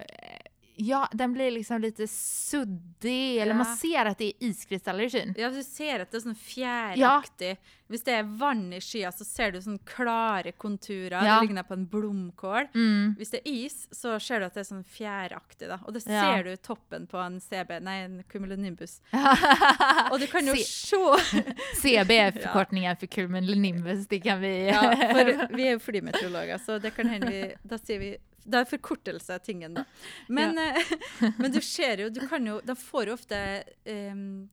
ja 0.79 1.09
den 1.13 1.33
blir 1.35 1.51
liksom 1.51 1.81
lite 1.83 2.07
suddig, 2.09 3.37
eller 3.39 3.53
Ja. 3.53 3.57
man 3.65 3.77
ser 3.77 4.07
att 4.07 4.19
det 4.19 4.25
är 4.25 4.33
iskristaller 4.49 5.05
i 5.05 5.11
skyn. 5.11 5.35
Ja, 5.39 5.51
du 5.51 5.63
ser 5.63 6.01
at 6.01 6.11
det 6.11 6.17
er 6.19 6.21
sånn 6.29 6.39
fjæraktig. 6.39 7.57
Hvis 7.89 8.03
det 8.05 8.13
er 8.19 8.23
vann 8.37 8.67
i 8.77 8.81
skya, 8.85 9.09
så 9.13 9.25
ser 9.25 9.53
du 9.55 9.63
sånn 9.65 9.79
klare 9.89 10.53
konturer. 10.53 11.15
Ja. 11.25 11.39
Det 11.41 11.47
ligner 11.49 11.63
på 11.65 11.73
en 11.75 11.87
blomkål. 11.89 12.67
Mm. 12.75 13.15
Hvis 13.17 13.31
det 13.33 13.41
er 13.47 13.49
is, 13.65 13.79
så 13.97 14.19
ser 14.21 14.41
du 14.41 14.47
at 14.47 14.55
det 14.55 14.61
er 14.61 14.69
sånn 14.69 14.85
fjæraktig. 14.85 15.69
da. 15.69 15.79
Og 15.87 15.95
det 15.95 16.03
Ja. 16.07 16.21
ser 16.37 16.43
du 16.45 16.57
toppen 16.57 17.07
på 17.07 17.17
en 17.25 17.41
CB, 17.41 17.81
nei, 17.81 17.97
en 18.05 18.23
cumulonimbus. 18.29 19.01
Og 20.13 20.21
du 20.21 20.27
kan 20.27 20.47
jo 20.47 20.55
Se- 20.55 21.45
CB 21.83 22.11
är 22.19 22.31
förkortningen 22.33 22.97
för 22.97 23.07
cumulonimbus, 23.07 24.07
det 24.07 24.21
kan 24.21 24.41
vi... 24.41 24.67
Ja, 24.67 24.83
for 24.97 25.49
vi 25.57 25.63
er 25.67 25.73
jo 25.73 25.79
flymeteorologer, 25.79 26.59
så 26.59 26.79
det 26.79 26.91
kan 26.91 27.09
hende 27.09 27.27
vi 27.31 27.55
Da 27.63 27.79
sier 27.79 27.99
vi 27.99 28.17
Da 28.49 28.63
er 28.63 28.69
forkortelse 28.71 29.35
av 29.35 29.43
tingen, 29.45 29.75
da. 29.75 29.85
Men, 30.29 30.57
eh, 30.59 30.79
men 31.39 31.53
du 31.53 31.61
ser 31.61 32.01
jo, 32.05 32.09
du 32.11 32.23
kan 32.29 32.45
jo 32.47 32.61
De 32.65 32.75
får 32.75 33.11
jo 33.11 33.17
ofte 33.19 33.41
um, 33.87 34.49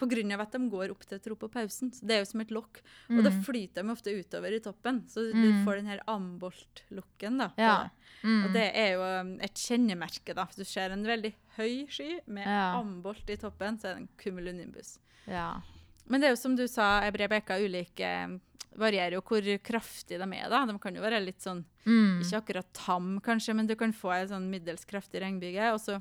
på 0.00 0.08
av 0.34 0.40
at 0.42 0.52
de 0.56 0.58
går 0.68 0.90
opp 0.90 1.04
til 1.06 1.20
tropopausen. 1.22 1.92
Så 1.94 2.02
det 2.04 2.16
er 2.16 2.18
jo 2.24 2.26
som 2.32 2.40
et 2.42 2.50
lokk. 2.50 2.80
Og 3.10 3.20
da 3.22 3.30
Mm. 3.30 3.42
flyter 3.46 3.82
de 3.84 3.90
ofte 3.92 4.10
utover 4.10 4.52
i 4.56 4.58
toppen. 4.60 5.04
Så 5.08 5.22
du 5.32 5.34
Mm. 5.52 5.64
får 5.64 5.76
den 5.76 5.86
her 5.86 6.00
ambolt-looken, 6.08 7.38
da. 7.38 7.48
på 7.48 7.58
Ja. 7.62 7.82
det. 7.84 7.90
Mm. 8.24 8.44
Og 8.44 8.52
det 8.52 8.66
er 8.74 8.92
jo 8.94 9.02
um, 9.20 9.40
et 9.40 9.54
kjennemerke, 9.54 10.34
da. 10.34 10.46
Du 10.56 10.64
ser 10.64 10.90
en 10.90 11.04
veldig 11.04 11.32
høy 11.56 11.86
sky 11.88 12.20
med 12.26 12.44
Ja. 12.46 12.74
ambolt 12.80 13.28
i 13.30 13.36
toppen, 13.36 13.78
så 13.78 13.84
er 13.90 13.94
det 13.94 14.02
en 14.02 14.08
cumulonimbus. 14.18 14.98
ja. 15.26 15.60
Men 16.06 16.20
det 16.20 16.26
er 16.26 16.32
jo 16.32 16.36
som 16.36 16.54
du 16.54 16.66
sa, 16.68 17.00
Rebekka, 17.00 17.56
ulike 17.64 18.40
varierer 18.76 19.12
jo 19.18 19.20
hvor 19.22 19.40
kraftige 19.62 20.18
de 20.18 20.36
er. 20.36 20.48
da. 20.50 20.64
De 20.66 20.78
kan 20.78 20.94
jo 20.94 21.02
være 21.02 21.20
litt 21.24 21.40
sånn, 21.40 21.64
Mm. 21.86 22.20
ikke 22.22 22.40
akkurat 22.42 22.72
tam 22.72 23.20
kanskje, 23.20 23.54
men 23.54 23.66
du 23.66 23.74
kan 23.76 23.92
få 23.92 24.12
en 24.22 24.28
sånn 24.28 24.50
middels 24.50 24.84
kraftig 24.84 25.20
regnbyge. 25.20 25.72
Og 25.72 25.80
så 25.80 26.00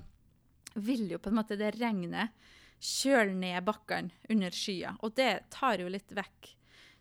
vil 0.76 1.10
jo 1.10 1.18
på 1.20 1.28
en 1.30 1.36
måte 1.36 1.58
det 1.58 1.76
regnet 1.80 2.30
kjøle 2.82 3.36
ned 3.36 3.64
bakkene 3.66 4.12
under 4.30 4.50
skya. 4.50 4.98
Og 5.04 5.14
det 5.16 5.50
tar 5.52 5.78
jo 5.78 5.88
litt 5.90 6.10
vekk 6.10 6.56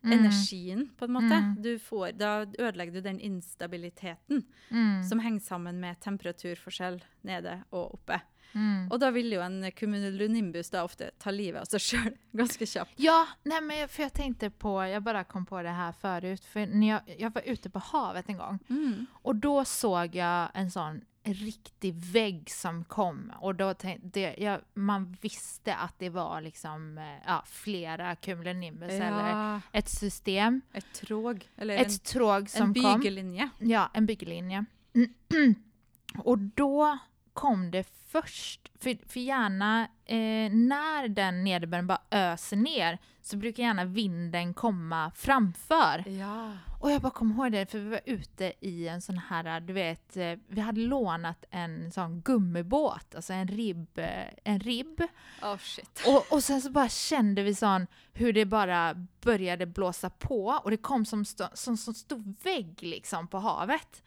Mm. 0.05 0.13
energien, 0.19 0.89
på 0.99 1.05
en 1.05 1.13
måte. 1.15 1.31
Mm. 1.39 1.63
Du 1.63 1.79
får, 1.79 2.19
da 2.19 2.45
ødelegger 2.45 2.93
du 2.93 3.01
den 3.03 3.21
instabiliteten 3.21 4.45
Mm. 4.73 5.05
som 5.09 5.21
henger 5.21 5.41
sammen 5.41 5.79
med 5.79 6.01
temperaturforskjell 6.01 7.01
nede 7.25 7.63
og 7.73 7.93
oppe. 7.95 8.21
Mm. 8.55 8.89
Og 8.93 9.01
da 9.01 9.11
ville 9.11 9.37
jo 9.37 9.43
en 9.43 9.71
cumulonimbus 9.73 10.71
da 10.71 10.83
ofte 10.85 11.11
ta 11.19 11.31
livet 11.31 11.61
av 11.63 11.65
seg 11.73 11.81
sjøl 11.81 12.17
ganske 12.33 12.67
kjapt. 12.67 12.93
Ja, 12.97 13.27
nej 13.43 13.61
men 13.61 13.79
jag, 13.79 13.91
för 13.91 14.03
jag 14.03 14.13
tänkte 14.13 14.51
på, 14.51 14.85
jag 14.87 15.03
bara 15.03 15.25
kom 15.25 15.47
på 15.47 15.63
det 15.63 15.71
här 15.71 15.93
förut, 15.93 16.45
för 16.45 16.67
när 16.67 16.89
jag, 16.89 17.01
jag 17.19 17.35
var 17.35 17.43
ute 17.43 17.71
på 17.71 17.79
havet 17.79 18.29
en 18.29 18.37
gång 18.37 18.59
Mm. 18.69 19.07
och 19.13 19.37
då 19.37 19.65
såg 19.65 20.15
jag 20.15 20.49
en 20.55 20.71
sån 20.71 21.01
riktig 21.25 21.95
vägg 21.95 22.51
som 22.51 22.85
kom 22.85 23.33
och 23.41 23.55
då 23.55 23.75
tänkte 23.75 24.09
det, 24.21 24.35
jag, 24.39 24.61
man 24.75 25.17
visste 25.21 25.75
att 25.75 25.95
det 25.99 26.09
var 26.11 26.41
liksom 26.41 26.99
eh, 26.99 27.05
ja, 27.27 27.43
flera 27.47 28.17
cumulonimbus 28.17 28.91
eller 28.91 29.31
Ja, 29.31 29.61
ett 29.73 29.89
system, 29.89 30.61
et 30.73 30.93
tråg. 30.93 31.49
Eller 31.57 31.77
ett 31.79 32.05
tråg 32.05 32.41
en, 32.41 32.47
som 32.49 32.63
en 32.69 32.75
kom. 32.83 33.01
bygelinje. 33.01 33.49
Ja, 33.59 33.91
en 33.95 34.07
byggelinje. 34.07 34.65
och 36.19 36.39
då 36.39 36.99
kom 37.33 37.71
det 37.71 37.87
först, 38.13 38.73
för, 38.81 39.09
för 39.09 39.21
gärna 39.21 39.83
eh, 40.05 40.53
när 40.53 41.09
den 41.09 41.45
nederbörden 41.45 41.87
bara 41.87 42.03
öser 42.11 42.57
ner 42.57 42.99
så 43.23 43.37
brukar 43.37 43.63
gärna 43.63 43.85
vinden 43.85 44.55
komma 44.55 45.13
framför. 45.15 46.09
Ja. 46.09 46.53
Och 46.81 46.91
jag 46.91 47.03
bara 47.03 47.13
kom 47.13 47.33
ihåg 47.33 47.53
det 47.53 47.71
för 47.71 47.79
vi 47.79 47.89
var 47.89 48.01
ute 48.05 48.53
i 48.61 48.89
en 48.89 49.03
sån 49.03 49.19
här, 49.19 49.61
du 49.61 49.73
vet, 49.73 50.17
eh, 50.17 50.35
vi 50.49 50.61
hade 50.61 50.81
lånat 50.81 51.45
en 51.51 51.93
sån 51.93 52.21
gummibåt, 52.21 53.15
alltså 53.15 53.33
en 53.33 53.49
ribb, 53.49 53.99
eh, 53.99 54.29
en 54.45 54.61
ribb. 54.61 55.03
Oh 55.43 55.59
shit. 55.59 56.03
Och, 56.07 56.33
och 56.33 56.45
sen 56.45 56.63
så 56.63 56.71
bara 56.71 56.89
kände 56.89 57.43
vi 57.43 57.55
sån 57.55 57.87
hur 58.13 58.33
det 58.33 58.45
bara 58.45 59.07
började 59.21 59.67
blåsa 59.67 60.11
på 60.11 60.61
och 60.65 60.71
det 60.71 60.77
kom 60.77 61.05
som, 61.05 61.25
stå, 61.25 61.49
som, 61.55 61.77
som 61.77 61.95
stor 61.95 62.35
vägg 62.43 62.83
liksom 62.83 63.29
på 63.29 63.39
havet. 63.39 64.03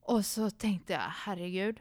Och 0.00 0.26
så 0.26 0.50
tänkte 0.50 0.92
jag, 0.92 1.00
herregud. 1.00 1.80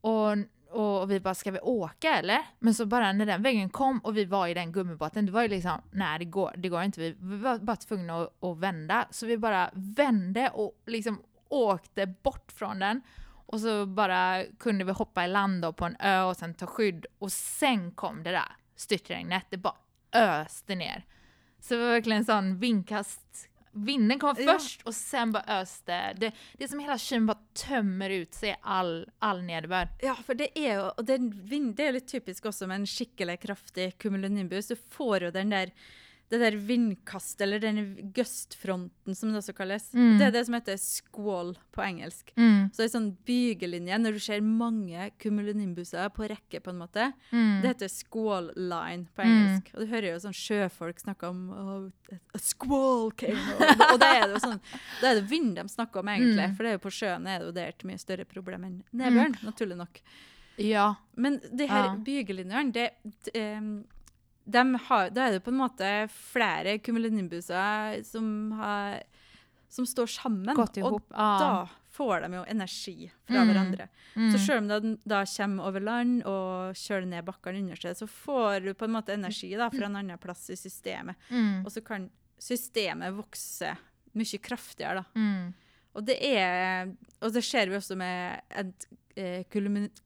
Och, 0.00 0.36
och 0.70 1.10
vi 1.10 1.20
bara, 1.20 1.34
ska 1.34 1.50
vi 1.50 1.60
åka 1.60 2.18
eller? 2.18 2.38
Men 2.58 2.74
så 2.74 2.86
bara 2.86 3.12
när 3.12 3.26
den 3.26 3.42
vägen 3.42 3.70
kom 3.70 3.98
och 3.98 4.16
vi 4.16 4.24
var 4.24 4.46
i 4.46 4.54
den 4.54 4.72
gummibåten, 4.72 5.26
det 5.26 5.32
var 5.32 5.42
ju 5.42 5.48
liksom, 5.48 5.82
nej 5.90 6.18
det 6.18 6.24
går, 6.24 6.54
det 6.56 6.68
går 6.68 6.82
inte. 6.82 7.00
Vi, 7.00 7.16
vi 7.20 7.36
var 7.36 7.58
bara 7.58 7.76
tvungna 7.76 8.22
att, 8.22 8.44
att 8.44 8.58
vända. 8.58 9.06
Så 9.10 9.26
vi 9.26 9.38
bara 9.38 9.70
vände 9.72 10.50
och 10.50 10.82
liksom 10.86 11.22
åkte 11.48 12.06
bort 12.06 12.52
från 12.52 12.78
den. 12.78 13.02
Och 13.46 13.60
så 13.60 13.86
bara 13.86 14.44
kunde 14.58 14.84
vi 14.84 14.92
hoppa 14.92 15.24
i 15.24 15.28
land 15.28 15.62
då 15.62 15.72
på 15.72 15.84
en 15.84 15.96
ö 16.00 16.22
och 16.22 16.36
sen 16.36 16.54
ta 16.54 16.66
skydd. 16.66 17.06
Och 17.18 17.32
sen 17.32 17.92
kom 17.92 18.22
det 18.22 18.30
där 18.30 18.56
styrtregnet, 18.76 19.46
Det 19.50 19.56
bara 19.56 19.76
öste 20.12 20.74
ner. 20.74 21.04
Så 21.60 21.74
det 21.74 21.80
var 21.80 21.90
verkligen 21.90 22.18
en 22.18 22.24
sån 22.24 22.58
vindkast. 22.58 23.47
Vinden 23.72 24.18
kom 24.18 24.34
Ja. 24.38 24.52
först 24.52 24.82
och 24.82 24.94
sen 24.94 25.32
bara 25.32 25.60
öste. 25.60 26.12
Det, 26.16 26.32
det 26.58 26.64
är 26.64 26.68
som 26.68 26.78
hela 26.78 26.98
kylen 26.98 27.26
bara 27.26 27.38
tömmer 27.54 28.10
ut 28.10 28.34
sig 28.34 28.56
all, 28.62 29.08
all 29.18 29.42
nederbörd. 29.42 29.88
Ja, 30.02 30.16
for 30.26 30.34
det 30.34 30.48
jo 30.74 30.90
Og 30.96 31.04
det, 31.04 31.18
vind, 31.34 31.76
det 31.76 31.82
er 31.82 31.86
jo 31.92 31.98
litt 31.98 32.08
typisk 32.08 32.44
også 32.44 32.66
med 32.66 32.80
en 32.80 32.86
skikkelig 32.86 33.40
kraftig 33.40 33.92
cumulonimbus. 33.98 34.68
Du 34.68 34.76
får 34.76 35.22
jo 35.22 35.30
den 35.30 35.50
der 35.50 35.70
det 36.30 36.38
der 36.42 36.56
vindkastet, 36.60 37.40
eller 37.46 37.58
den 37.62 37.78
gustfronten 38.12 39.14
som 39.16 39.30
det 39.32 39.38
også 39.40 39.54
kalles. 39.56 39.86
Mm. 39.94 40.18
Det 40.18 40.26
er 40.26 40.32
det 40.34 40.42
som 40.46 40.54
heter 40.58 40.76
squall 40.76 41.54
på 41.72 41.80
engelsk. 41.84 42.32
Mm, 42.36 42.68
Så 42.72 42.82
det 42.82 42.84
er 42.88 42.92
sånn 43.00 43.16
bygelinje, 43.24 43.96
når 43.98 44.12
du 44.12 44.20
ser 44.20 44.40
mange 44.44 45.10
cumulinimbuser 45.18 46.10
på 46.12 46.28
rekke, 46.28 46.60
på 46.60 46.70
en 46.74 46.78
måte. 46.82 47.12
mm, 47.32 47.62
Det 47.62 47.68
heter 47.72 47.88
squall 47.88 48.52
line 48.56 49.06
på 49.16 49.24
Mm. 49.24 49.28
engelsk. 49.32 49.74
Og 49.74 49.80
du 49.80 49.86
hører 49.86 50.12
jo 50.12 50.18
sånn 50.26 50.36
sjøfolk 50.36 51.00
snakke 51.00 51.28
om 51.28 51.50
oh, 51.50 51.90
a 52.34 52.38
squall 52.38 53.10
came. 53.12 53.38
Og 53.92 53.98
da 53.98 54.12
er 54.16 54.26
det 54.28 54.34
jo 54.36 54.44
sånn, 54.48 54.60
da 55.00 55.10
er 55.10 55.14
det 55.22 55.28
vind 55.30 55.56
de 55.56 55.62
snakker 55.68 56.00
om, 56.00 56.06
egentlig. 56.08 56.44
Mm. 56.48 56.56
For 56.56 56.62
det 56.62 56.70
er 56.70 56.78
jo 56.78 56.86
på 56.88 56.92
sjøen 56.92 57.26
er 57.26 57.38
det 57.38 57.46
jo 57.46 57.52
det 57.52 57.68
et 57.68 57.84
mye 57.88 57.98
større 57.98 58.24
problem 58.28 58.64
enn 58.64 58.82
nedbøren, 58.92 59.34
naturlig 59.42 59.76
nok. 59.76 60.00
ja. 60.58 60.94
Men 61.16 61.40
de 61.54 61.66
her 61.66 61.84
Ja. 61.84 61.96
bygelinjene, 61.96 62.72
det, 62.72 62.90
d- 63.24 63.30
em, 63.34 63.84
dem 64.48 64.74
har, 64.88 65.10
da 65.12 65.26
er 65.28 65.36
det 65.36 65.42
på 65.44 65.52
en 65.52 65.60
måte 65.60 65.88
flere 66.12 66.78
cumulinimbuser 66.80 67.98
som, 68.08 68.28
har, 68.56 69.02
som 69.68 69.84
står 69.86 70.08
sammen. 70.14 70.54
Og 70.56 70.78
ihop. 70.80 71.04
Ja. 71.12 71.28
da 71.42 71.50
får 71.98 72.22
de 72.24 72.36
jo 72.38 72.44
energi 72.48 73.08
fra 73.26 73.42
Mm. 73.42 73.48
hverandre. 73.50 73.88
Mm. 74.14 74.28
Så 74.32 74.38
selv 74.46 74.58
om 74.62 74.68
den 74.70 74.92
da 75.04 75.24
kommer 75.26 75.66
over 75.68 75.80
land 75.82 76.22
og 76.30 76.74
kjøler 76.78 77.06
ned 77.10 77.24
bakkene 77.26 77.58
under 77.64 77.76
seg, 77.76 77.96
så 77.98 78.06
får 78.06 78.64
du 78.64 78.72
på 78.74 78.86
en 78.86 78.94
måte 78.94 79.12
energi 79.16 79.50
da, 79.58 79.68
fra 79.70 79.86
en 79.90 79.96
annen 79.98 80.18
plass 80.22 80.48
i 80.50 80.56
systemet. 80.56 81.16
Mm. 81.30 81.64
Og 81.66 81.72
så 81.74 81.82
kan 81.84 82.08
systemet 82.38 83.16
vokse 83.16 83.72
mye 84.14 84.38
kraftigere. 84.40 85.02
da. 85.02 85.20
Mm. 85.20 85.52
Og 85.98 86.04
det 86.06 86.16
er 86.22 86.92
Og 87.20 87.32
det 87.34 87.42
ser 87.44 87.66
vi 87.66 87.74
også 87.76 87.96
med 87.98 88.40
at 88.50 88.86
eh, 89.16 89.42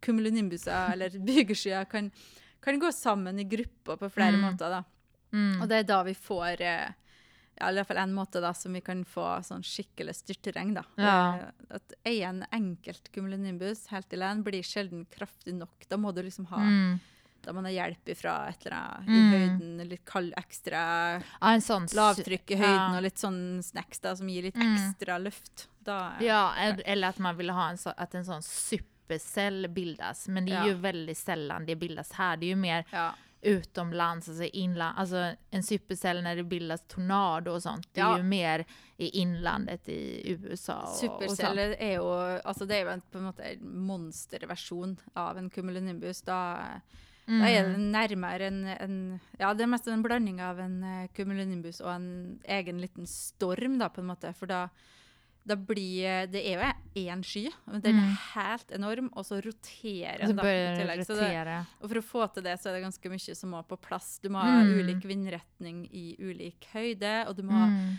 cumulinimbuser, 0.00 0.92
eller 0.94 1.10
bygeskyer, 1.28 1.84
kan, 1.90 2.10
kan 2.62 2.78
gå 2.80 2.92
sammen 2.92 3.38
i 3.40 3.44
grupper 3.44 3.96
på 3.98 4.10
flere 4.10 4.36
Mm. 4.36 4.40
måter. 4.40 4.70
da. 4.70 4.82
Mm. 5.32 5.62
Og 5.62 5.68
det 5.68 5.76
er 5.78 5.82
da 5.88 6.02
vi 6.02 6.14
får 6.14 6.60
eh, 6.60 6.92
ja, 7.60 7.68
i 7.70 7.74
hvert 7.74 7.86
fall 7.86 7.98
en 7.98 8.14
måte 8.14 8.40
da, 8.40 8.52
som 8.54 8.72
vi 8.72 8.80
kan 8.80 9.04
få 9.04 9.42
sånn 9.44 9.62
skikkelig 9.62 10.14
styrteregn. 10.16 10.74
da. 10.74 10.82
Ja. 10.96 11.34
Eh, 11.36 11.76
At 11.76 11.92
en 12.04 12.44
enkelt 12.52 13.10
cumulonimbus 13.12 13.86
helt 13.88 14.12
i 14.12 14.16
land 14.16 14.44
blir 14.44 14.62
sjelden 14.62 15.06
kraftig 15.10 15.54
nok. 15.54 15.86
Da 15.88 15.96
må 15.96 16.12
du 16.14 16.22
liksom 16.22 16.46
ha 16.46 16.58
Mm. 16.58 17.00
da 17.42 17.52
man 17.52 17.64
har 17.64 17.72
hjelp 17.72 18.04
ifra 18.06 18.48
et 18.48 18.66
eller 18.66 18.76
annet 18.76 19.08
i 19.08 19.10
Mm. 19.12 19.32
høyden, 19.58 19.88
litt 19.88 20.04
kald 20.04 20.32
ekstra 20.36 21.22
Ja, 21.40 21.48
en 21.54 21.60
sån 21.60 21.84
s- 21.84 21.94
lavtrykk 21.94 22.50
i 22.52 22.56
høyden 22.56 22.92
ja. 22.92 22.96
og 22.96 23.02
litt 23.02 23.16
sånn 23.18 23.62
snacks 23.62 24.00
da, 24.00 24.14
som 24.14 24.28
gir 24.28 24.42
litt 24.42 24.54
Mm. 24.54 24.76
ekstra 24.94 25.18
luft. 25.22 25.68
Da, 25.82 26.12
Ja, 26.20 26.54
eller 26.86 27.08
att 27.08 27.18
man 27.18 27.36
vill 27.36 27.50
ha 27.50 27.68
en, 27.70 27.76
så, 27.78 27.92
att 27.96 28.14
en 28.14 28.24
sån 28.24 28.42
supercell 29.18 29.68
bildas. 29.68 30.28
Men 30.28 30.44
det 30.46 30.52
är 30.52 30.56
Ja. 30.60 30.66
ju 30.66 30.74
väldigt 30.74 31.18
sällan 31.18 31.66
det 31.66 31.76
bildas 31.76 32.12
här. 32.12 32.36
Det 32.36 32.46
är 32.46 32.48
ju 32.48 32.56
mer 32.56 32.84
ja. 32.90 33.14
utomlands, 33.42 34.28
alltså 34.28 34.44
inland. 34.44 34.98
Alltså 34.98 35.34
en 35.50 35.62
supercell 35.62 36.22
när 36.22 36.36
det 36.36 36.42
bildas 36.44 36.82
tornado 36.88 37.50
och 37.52 37.62
sånt. 37.62 37.88
Det 37.92 38.00
är 38.00 38.04
Ja. 38.04 38.16
ju 38.16 38.22
mer 38.22 38.64
i 38.96 39.08
inlandet 39.08 39.88
i 39.88 40.32
USA. 40.32 40.74
Och, 40.74 40.88
och. 40.88 40.96
Superceller 40.96 41.76
er 41.82 41.94
jo 41.96 42.04
altså 42.44 42.66
Det 42.66 42.76
er 42.76 42.84
jo 42.84 42.88
en, 42.90 43.00
på 43.12 43.18
en 43.18 43.24
måte 43.24 43.42
en 43.42 43.78
monsterversjon 43.86 44.96
av 45.14 45.38
en 45.38 45.50
cumulonimbus. 45.50 46.22
Da, 46.22 46.58
da 47.26 47.48
er 47.48 47.62
det 47.62 47.74
Mm. 47.76 47.92
nærmere 47.92 48.46
en, 48.46 48.64
en 48.66 49.20
Ja, 49.38 49.52
det 49.54 49.62
er 49.62 49.66
mest 49.70 49.86
en 49.88 50.02
blanding 50.02 50.40
av 50.40 50.58
en 50.60 50.82
eh, 50.84 51.08
cumulonimbus 51.14 51.80
og 51.80 51.94
en 51.94 52.40
egen 52.44 52.80
liten 52.80 53.06
storm, 53.06 53.78
da, 53.78 53.88
på 53.88 54.00
en 54.00 54.06
måte. 54.06 54.34
For 54.34 54.46
da, 54.46 54.68
da 55.44 55.56
blir 55.56 56.26
Det 56.30 56.40
er 56.46 56.54
jo 56.94 57.06
én 57.10 57.22
sky, 57.24 57.48
men 57.66 57.80
den 57.80 57.96
er 57.96 58.02
Mm. 58.02 58.16
helt 58.34 58.70
enorm, 58.70 59.08
og 59.16 59.24
så 59.24 59.40
roterer 59.42 60.22
Och 60.22 60.28
så 60.28 60.36
den 60.36 60.78
tillegg. 60.78 61.06
Så 61.06 61.14
det, 61.18 61.66
og 61.80 61.88
for 61.90 61.98
å 61.98 62.02
få 62.02 62.34
til 62.34 62.42
det, 62.44 62.58
så 62.60 62.68
er 62.70 62.74
det 62.80 62.84
ganske 62.84 63.10
mye 63.10 63.34
som 63.36 63.50
må 63.50 63.62
på 63.66 63.76
plass. 63.80 64.18
Du 64.22 64.28
må 64.28 64.40
ha 64.40 64.62
Mm. 64.62 64.78
ulik 64.78 65.02
vindretning 65.04 65.88
i 65.92 66.16
ulik 66.20 66.66
høyde, 66.72 67.26
og 67.28 67.36
du 67.36 67.42
må 67.42 67.50
ha 67.52 67.66
Mm. 67.66 67.98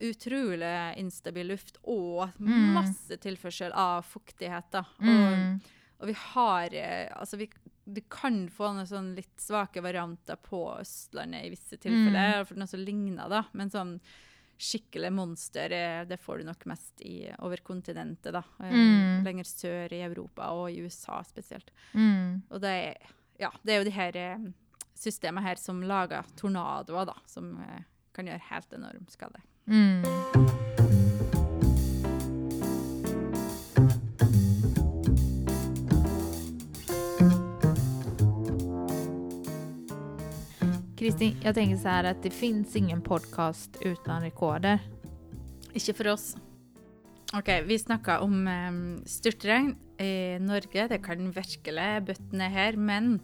utrolig 0.00 0.96
instabil 0.98 1.46
luft 1.48 1.78
og 1.84 2.30
Mm. 2.40 2.72
masse 2.74 3.16
tilførsel 3.18 3.72
av 3.74 4.04
fuktighet. 4.04 4.70
Da. 4.70 4.78
Og, 5.00 5.06
Mm. 5.06 5.60
og 6.00 6.06
vi 6.06 6.12
har 6.12 6.68
eh, 6.74 7.08
Altså, 7.16 7.36
vi, 7.38 7.48
du 7.90 8.00
kan 8.10 8.48
få 8.48 8.74
noen 8.74 8.86
sånn 8.86 9.14
litt 9.16 9.36
svake 9.38 9.80
varianter 9.82 10.36
på 10.36 10.78
Østlandet 10.80 11.44
i 11.46 11.50
visse 11.50 11.76
tilfeller, 11.78 12.44
Mm. 12.46 12.56
noe 12.58 12.66
som 12.68 12.80
ligner, 12.80 13.28
da. 13.28 13.44
Men 13.52 13.70
sånn 13.70 14.00
skikkelig 14.58 15.10
monster, 15.12 15.72
eh, 15.72 16.04
det 16.06 16.18
får 16.20 16.38
du 16.38 16.44
nok 16.44 16.64
mest 16.70 17.00
i, 17.00 17.26
over 17.38 17.56
kontinentet, 17.64 18.32
da. 18.32 18.42
Eh, 18.62 18.72
Mm. 18.72 19.24
Lenger 19.24 19.44
sør 19.44 19.92
i 19.92 20.02
Europa 20.02 20.50
og 20.52 20.70
i 20.70 20.80
USA 20.82 21.22
spesielt. 21.24 21.70
Mm. 21.94 22.42
Og 22.50 22.60
det 22.60 22.70
er, 22.70 22.96
ja, 23.38 23.50
det 23.62 23.74
er 23.74 23.78
jo 23.82 23.84
de 23.90 23.96
her 23.96 24.16
eh, 24.16 24.50
systemene 24.94 25.42
her 25.46 25.56
som 25.56 25.82
lager 25.82 26.24
tornadoer, 26.36 27.06
da, 27.06 27.14
som 27.26 27.56
kan 28.12 28.26
gjøre 28.26 28.50
helt 28.50 28.72
enorm 28.72 29.06
skade. 29.08 29.40
Mm. 29.66 30.71
Kristin, 41.02 41.36
jag 41.42 41.54
tänker 41.54 41.76
så 41.76 41.88
här 41.88 42.04
att 42.04 42.22
det 42.22 42.30
finns 42.30 42.76
ingen 42.76 43.02
podcast 43.02 43.76
utan 43.80 44.22
rekorder. 44.22 44.78
Ikke 45.74 45.94
for 45.94 46.08
oss. 46.08 46.36
OK, 47.34 47.48
vi 47.66 47.78
snakka 47.78 48.20
om 48.20 48.46
um, 48.46 49.02
styrtregn 49.06 49.74
i 49.98 50.38
Norge. 50.38 50.86
Det 50.88 51.00
kan 51.02 51.32
virkelig 51.34 52.04
bøtte 52.06 52.38
ned 52.38 52.54
her. 52.54 52.78
Men 52.78 53.18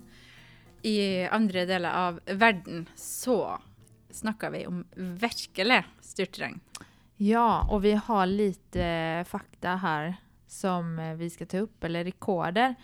i 0.83 1.29
andre 1.31 1.69
deler 1.71 1.95
av 1.95 2.19
verden 2.27 2.89
så 2.97 3.61
snakker 4.11 4.51
vi 4.51 4.67
om 4.67 4.85
virkelig 4.97 5.85
styrtregn. 6.01 6.59
Ja, 7.17 7.69
och 7.71 7.85
vi 7.85 7.93
har 7.93 8.27
lite 8.27 9.25
fakta 9.29 9.77
här 9.77 10.17
som 10.49 10.99
eh, 10.99 11.15
vi 11.15 11.31
ska 11.31 11.47
ta 11.47 11.59
upp, 11.59 11.85
eller 11.85 12.05
rekorder. 12.05 12.75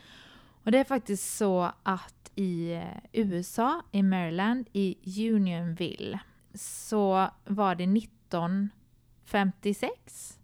Och 0.65 0.71
det 0.71 0.79
är 0.79 0.85
faktiskt 0.85 1.37
så 1.37 1.73
att 1.83 2.14
i 2.35 2.73
eh, 2.73 2.99
USA, 3.13 3.83
i 3.93 4.03
Maryland, 4.03 4.69
i 4.73 4.97
Unionville, 5.33 6.19
så 6.55 7.31
var 7.45 7.75
det 7.75 7.85
1956. 7.85 10.39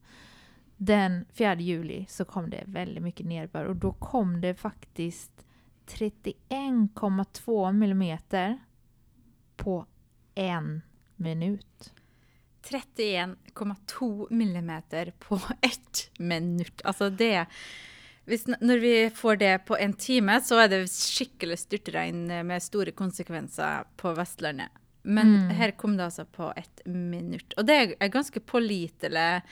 Den 0.76 1.24
4 1.32 1.54
juli 1.54 2.06
så 2.08 2.24
kom 2.24 2.50
det 2.50 2.64
väldigt 2.66 3.02
mycket 3.02 3.26
nederbörd 3.26 3.66
och 3.66 3.76
då 3.76 3.92
kom 3.92 4.40
det 4.40 4.54
faktiskt 4.54 5.46
31,2 5.86 7.72
millimeter 7.72 8.58
på 9.56 9.86
en 10.34 10.82
minut. 11.16 11.92
31,2 12.62 14.26
millimeter 14.30 15.12
på 15.18 15.40
ett 15.60 16.10
minut. 16.18 16.80
Alltså 16.84 17.10
det 17.10 17.46
hvis, 18.30 18.46
Når 18.60 18.80
vi 18.80 18.94
får 19.10 19.38
det 19.38 19.54
på 19.68 19.76
en 19.78 19.92
time, 19.94 20.38
så 20.40 20.62
er 20.64 20.68
det 20.72 20.84
skikkelig 20.90 21.58
styrtregn 21.66 22.26
med 22.46 22.62
store 22.62 22.92
konsekvenser 22.96 23.84
på 24.00 24.14
Vestlandet. 24.16 24.68
Men 25.02 25.30
Mm. 25.48 25.50
her 25.56 25.70
kom 25.80 25.94
det 25.96 26.04
altså 26.04 26.26
på 26.28 26.52
ett 26.60 26.82
minutt. 26.86 27.54
Og 27.56 27.64
det 27.64 27.96
er 27.98 28.08
ganske 28.12 28.38
pålitelig. 28.44 29.42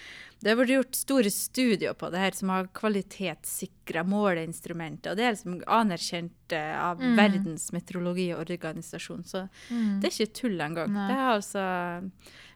Det 0.43 0.51
har 0.51 0.57
vært 0.61 0.75
gjort 0.75 0.95
store 0.95 1.31
studier 1.33 1.95
på 1.97 2.11
det 2.13 2.19
her 2.21 2.31
som 2.37 2.51
har 2.53 2.69
kvalitetssikra 2.77 4.05
måleinstrumenter. 4.05 5.11
Og 5.11 5.17
det 5.17 5.25
er 5.25 5.33
liksom 5.33 5.63
anerkjent 5.67 6.53
eh, 6.53 6.77
av 6.79 7.01
Mm. 7.01 7.17
Verdens 7.17 7.73
meteorologiorganisasjon. 7.73 9.25
Så 9.25 9.49
det 9.71 10.05
er 10.05 10.13
ikke 10.27 10.35
tull 10.35 10.61
engang. 10.61 10.93
Nei. 10.93 11.09
Det 11.09 11.17
er 11.17 11.33
altså 11.39 12.11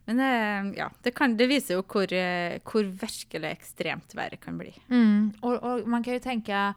Men 0.04 0.16
det, 0.16 0.78
ja, 0.78 0.90
det, 1.02 1.11
kan, 1.11 1.37
det 1.37 1.47
viser 1.47 1.75
jo 1.75 1.82
hvor, 1.82 2.12
eh, 2.12 2.59
hvor 2.64 2.85
virkelig 2.85 3.50
ekstremt 3.50 4.14
været 4.14 4.40
kan 4.40 4.59
bli. 4.59 4.75
Mm. 4.90 5.32
Och, 5.40 5.62
och 5.62 5.88
man 5.88 6.04
kan 6.04 6.12
ju 6.12 6.18
tänka 6.21 6.75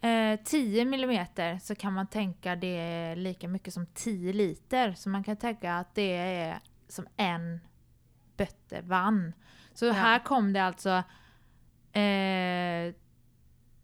eh, 0.00 0.40
10 0.44 0.84
millimeter 0.84 1.58
så 1.62 1.74
kan 1.74 1.92
man 1.92 2.06
tänka 2.06 2.56
det 2.56 2.76
är 2.78 3.16
lika 3.16 3.48
mycket 3.48 3.74
som 3.74 3.86
10 3.86 4.32
liter. 4.32 4.92
Så 4.92 5.08
man 5.08 5.24
kan 5.24 5.36
tänka 5.36 5.74
att 5.74 5.94
det 5.94 6.16
är 6.16 6.58
som 6.88 7.06
en 7.16 7.60
bötte 8.36 8.80
vann. 8.82 9.32
Så 9.74 9.86
Ja. 9.86 9.92
här 9.92 10.18
kom 10.18 10.52
det 10.52 10.62
alltså 10.64 11.02
eh, 11.92 12.94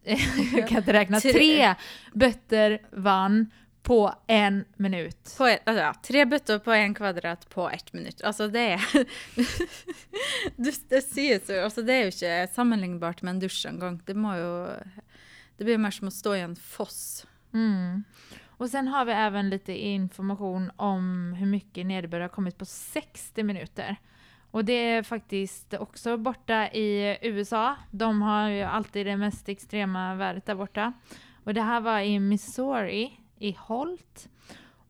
jag 0.56 0.68
kan 0.68 0.78
inte 0.78 0.92
räkna. 0.92 1.20
Tre 1.20 1.74
bötter 2.12 2.78
vann 2.92 3.50
på 3.84 3.98
en 4.32 4.64
minut. 4.80 5.34
På, 5.38 5.46
et- 5.46 5.60
altså, 5.68 5.82
ja, 5.82 5.92
tre 6.02 6.24
bøtter 6.26 6.58
på 6.64 6.72
én 6.72 6.94
kvadrat 6.96 7.44
på 7.52 7.66
ett 7.70 7.92
minutt. 7.92 8.22
Altså, 8.24 8.48
det 8.48 8.78
du, 10.56 10.70
Det 10.88 11.02
sies 11.04 11.48
jo 11.50 11.60
altså, 11.64 11.82
Det 11.84 11.94
er 11.94 12.06
jo 12.06 12.12
ikke 12.14 12.34
sammenlignbart 12.54 13.22
med 13.22 13.34
en 13.36 13.42
dusj 13.44 13.66
engang. 13.68 14.00
Det 14.06 14.16
må 14.16 14.34
jo 14.38 14.50
Det 15.58 15.64
blir 15.68 15.78
mer 15.78 15.94
som 15.94 16.08
å 16.08 16.14
stå 16.14 16.32
i 16.34 16.40
en 16.46 16.56
foss. 16.56 17.26
Mm. 17.54 18.04
Och 18.56 18.70
sen 18.70 18.88
har 18.88 19.04
vi 19.04 19.12
även 19.12 19.50
lite 19.50 19.72
information 19.72 20.70
om 20.76 21.32
hur 21.38 21.46
mycket 21.46 21.86
nederbörd 21.86 22.22
har 22.22 22.28
kommit 22.28 22.58
på 22.58 22.64
60 22.64 23.42
minuter. 23.42 23.96
Och 24.50 24.64
det 24.64 24.72
är 24.72 25.02
faktiskt 25.02 25.74
också 25.74 26.16
borta 26.16 26.68
i 26.72 27.18
USA. 27.22 27.76
De 27.90 28.22
har 28.22 28.48
ju 28.48 28.62
alltid 28.62 29.06
det 29.06 29.16
mest 29.16 29.48
extrema 29.48 30.14
vädret 30.14 30.46
där 30.46 30.54
borta. 30.54 30.92
Och 31.44 31.54
det 31.54 31.62
här 31.62 31.80
var 31.80 32.00
i 32.00 32.18
Missouri, 32.20 33.10
i 33.44 33.56
Holt. 33.60 34.28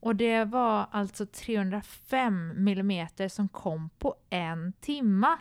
Och 0.01 0.17
det 0.17 0.45
var 0.45 0.87
alltså 0.93 1.27
305 1.27 2.65
millimeter 2.65 3.29
som 3.29 3.49
kom 3.49 3.91
på 3.99 4.15
en 4.31 4.73
timma. 4.81 5.39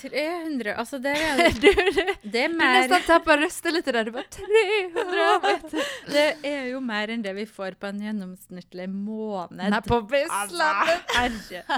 300 0.00 0.74
Altså, 0.74 0.98
det 0.98 1.10
er, 1.10 1.50
Du, 1.60 1.72
du, 1.72 2.14
det 2.22 2.48
du 2.48 2.54
mer 2.54 2.80
nästan 2.80 3.02
tappade 3.06 3.42
rösten 3.42 3.74
lite 3.74 3.92
där. 3.92 4.04
Det 4.04 4.10
var 4.10 4.22
300 4.22 5.40
meter. 5.42 5.84
Det 6.12 6.48
er 6.48 6.64
jo 6.72 6.80
mer 6.80 7.08
enn 7.08 7.22
det 7.22 7.32
vi 7.36 7.46
får 7.46 7.76
på 7.80 7.86
en 7.86 8.00
gjennomsnittlig 8.02 8.88
måned. 8.88 9.70
Nej, 9.70 9.82
på 9.82 10.00
Vestlandet. 10.00 11.68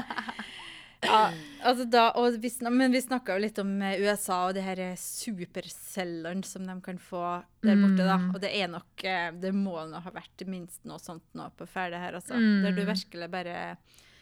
Ja, 1.06 1.20
altså 1.62 1.86
da, 1.90 2.08
og 2.18 2.36
vi, 2.42 2.50
men 2.68 2.92
vi 2.94 3.00
snakka 3.04 3.36
jo 3.36 3.42
litt 3.46 3.58
om 3.62 3.70
eh, 3.82 4.00
USA 4.02 4.42
og 4.48 4.56
de 4.56 4.64
her 4.66 4.80
eh, 4.82 4.96
supercellene 4.98 6.44
som 6.46 6.66
de 6.66 6.76
kan 6.84 6.98
få 7.00 7.22
der 7.64 7.78
borte. 7.80 8.02
da. 8.04 8.18
Mm. 8.20 8.28
Og 8.34 8.40
det 8.42 8.52
er 8.58 8.68
nok 8.72 9.04
eh, 9.06 9.30
Det 9.42 9.52
må 9.56 9.78
nå 9.88 10.02
ha 10.04 10.12
vært 10.14 10.46
minst 10.50 10.84
noe 10.88 10.98
sånt 11.02 11.24
nå 11.38 11.48
på 11.58 11.66
ferdet 11.70 12.00
her, 12.02 12.18
altså. 12.18 12.34
Mm. 12.38 12.62
Der 12.66 12.76
du 12.76 12.84
virkelig 12.88 13.30
bare 13.32 13.76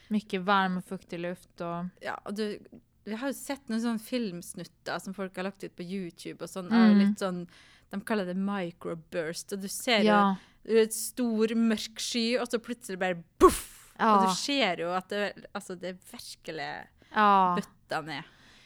Mycket 0.08 0.42
varm 0.42 0.76
och 0.76 0.84
fuktig 0.84 1.18
luft 1.18 1.60
och... 1.60 1.84
Ja, 2.04 2.18
og 2.24 2.36
du 2.36 2.58
Vi 3.04 3.14
har 3.20 3.28
jo 3.28 3.36
sett 3.36 3.68
noen 3.68 3.80
sånne 3.82 4.00
filmsnutter 4.00 4.98
som 5.00 5.14
folk 5.16 5.36
har 5.36 5.44
lagt 5.48 5.64
ut 5.64 5.74
på 5.76 5.82
YouTube 5.84 6.44
og 6.44 6.48
sånn. 6.48 6.70
Mm. 6.72 6.98
litt 7.02 7.18
sånn 7.20 7.46
De 7.92 8.00
kaller 8.00 8.24
det 8.26 8.36
microburst, 8.36 9.52
og 9.52 9.60
du 9.60 9.68
ser 9.68 10.00
jo 10.00 10.06
Ja. 10.12 10.36
det 10.64 10.86
et 10.88 10.94
stor, 10.96 11.52
mørk 11.54 12.00
sky, 12.00 12.38
og 12.40 12.48
så 12.48 12.58
plutselig 12.58 12.98
bare 12.98 13.20
boff! 13.38 13.73
Og 13.98 14.04
Ja. 14.06 14.26
du 14.28 14.34
ser 14.34 14.76
jo 14.80 14.88
at 14.94 15.08
det, 15.08 15.32
altså, 15.52 15.74
det 15.74 15.92
virkelig 16.12 16.86
Ja. 17.14 17.56
bøtta 17.56 18.00
ned. 18.00 18.22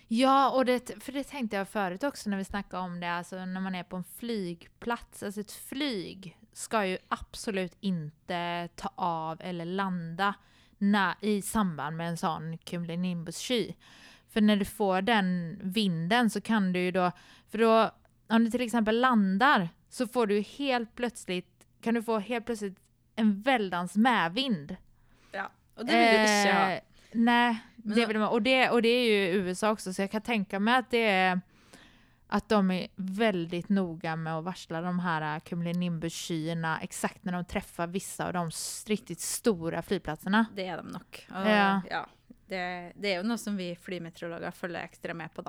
ja, 0.09 0.51
och 0.51 0.65
det, 0.65 1.03
för 1.05 1.13
det 1.13 1.25
tänkte 1.25 1.57
jag 1.57 1.69
förut 1.69 2.05
också 2.05 2.31
när 2.31 2.37
vi 2.37 2.45
snackade 2.45 2.83
om 2.83 3.01
det, 3.01 3.11
alltså 3.13 3.45
när 3.45 3.61
man 3.61 3.75
är 3.75 3.83
på 3.85 3.97
en 3.97 4.05
flygplats. 4.05 5.23
Alltså 5.23 5.41
ett 5.41 5.53
flyg 5.53 6.39
ska 6.53 6.87
ju 6.87 6.99
absolut 7.09 7.77
inte 7.81 8.69
ta 8.75 8.93
av 8.97 9.41
eller 9.41 9.65
landa 9.65 10.35
när, 10.79 11.15
i 11.21 11.43
samband 11.43 11.97
med 11.97 12.09
en 12.09 12.17
sån 12.17 12.59
cumulonimbus-sky. 12.59 13.75
För 14.29 14.41
när 14.41 14.57
du 14.57 14.65
får 14.65 15.03
den 15.03 15.59
vinden 15.63 16.31
så 16.31 16.41
kan 16.41 16.73
du 16.73 16.81
ju 16.81 16.91
då, 16.91 17.13
för 17.51 17.59
då, 17.59 17.91
om 18.29 18.45
du 18.45 18.51
till 18.51 18.61
exempel 18.61 19.01
landar 19.01 19.69
så 19.89 20.07
får 20.09 20.27
du 20.27 20.41
helt 20.41 20.95
plötsligt, 20.95 21.67
kan 21.83 21.95
du 21.95 22.03
få 22.03 22.19
helt 22.19 22.47
plötsligt 22.47 22.79
en 23.17 23.43
väldans 23.43 23.97
medvind. 23.97 24.77
Og 25.79 25.87
det 25.87 25.95
vil 25.95 26.19
du 26.19 26.23
ikke 26.23 26.53
ha. 26.53 26.71
Eh, 26.73 26.81
Nej, 27.13 27.57
Men 27.77 27.95
det 27.95 28.01
då- 28.03 28.07
vill 28.09 28.19
man, 28.19 28.29
och, 28.29 28.43
det, 28.43 28.71
och 28.71 28.83
det 28.83 28.89
är 28.89 29.05
ju 29.09 29.39
USA 29.41 29.71
också, 29.71 29.93
så 29.93 30.03
jag 30.03 30.11
kan 30.11 30.23
tänka 30.23 30.59
mig 30.61 30.75
att 30.79 30.91
det 30.91 31.05
är 31.09 31.41
att 32.31 32.49
de 32.49 32.71
är 32.71 32.89
väldigt 32.97 33.69
noga 33.69 34.17
med 34.17 34.35
att 34.35 34.45
varsla 34.45 34.81
de 34.81 34.99
här 34.99 35.41
cumulonimbus-skyarna 35.41 36.79
exakt 36.83 37.25
när 37.25 37.33
de 37.33 37.45
träffar 37.45 37.87
vissa 37.87 38.27
av 38.27 38.33
de 38.33 38.51
riktigt 38.87 39.21
stora 39.21 39.83
flygplatserna. 39.83 40.47
Det 40.57 40.67
er 40.67 40.77
de 40.77 40.83
nok. 40.93 41.27
Og, 41.31 41.47
Ja. 41.47 41.81
ja. 41.91 42.07
Det, 42.49 42.93
det 42.97 43.09
er 43.13 43.17
jo 43.17 43.23
noe 43.29 43.37
som 43.39 43.57
vi 43.57 43.75
flymeteorologer 43.77 44.51
følger 44.51 44.85
ekstra 44.85 45.15
med 45.15 45.29
på, 45.35 45.43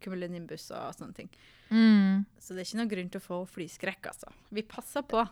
cumulonimbus 0.00 0.70
og 0.70 0.94
sånne 0.94 1.14
ting. 1.14 1.28
Mm. 1.72 2.24
Så 2.38 2.52
det 2.52 2.60
er 2.60 2.66
ikke 2.66 2.78
noe 2.82 2.90
grunn 2.90 3.10
til 3.12 3.20
å 3.20 3.24
få 3.24 3.36
flyskrekk, 3.48 4.08
altså. 4.10 4.32
Vi 4.52 4.64
passer 4.68 5.04
på. 5.08 5.22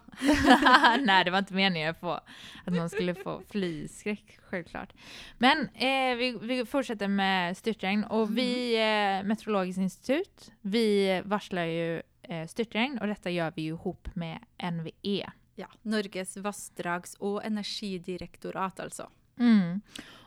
Nej, 1.08 1.24
det 1.24 1.32
var 1.34 1.38
inte 1.38 1.54
meningen 1.54 1.94
på 2.00 2.12
att 2.12 2.74
man 2.74 2.90
skulle 2.90 3.14
få 3.14 3.42
flyskräck, 3.50 4.38
självklart. 4.42 4.92
Men 5.38 5.68
eh, 5.74 6.16
vi, 6.16 6.38
vi 6.42 6.66
fortsätter 6.66 7.08
med 7.08 7.56
störtregn 7.56 8.04
och 8.04 8.38
vi, 8.38 8.74
eh, 8.74 9.26
Meteorologiskt 9.26 9.78
institut, 9.78 10.52
vi 10.60 11.22
varslar 11.24 11.64
ju 11.64 12.02
eh, 12.22 12.46
störtregn 12.46 12.98
och 12.98 13.06
detta 13.06 13.30
gör 13.30 13.52
vi 13.56 13.62
ju 13.62 13.68
ihop 13.68 14.08
med. 14.14 14.38
NVE. 14.72 15.30
Ja. 15.54 15.66
Norges 15.82 16.36
vassdrags- 16.36 17.16
og 17.18 17.44
energidirektorat, 17.44 18.80
altså. 18.80 19.10
Mm. 19.38 19.80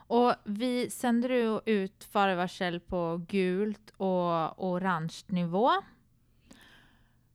Och 0.07 0.33
vi 0.43 0.89
sänder 0.89 1.61
ut 1.65 2.03
farevarsel 2.03 2.79
på 2.79 3.25
gult 3.27 3.93
och 3.97 4.63
orange 4.63 5.23
nivå. 5.27 5.71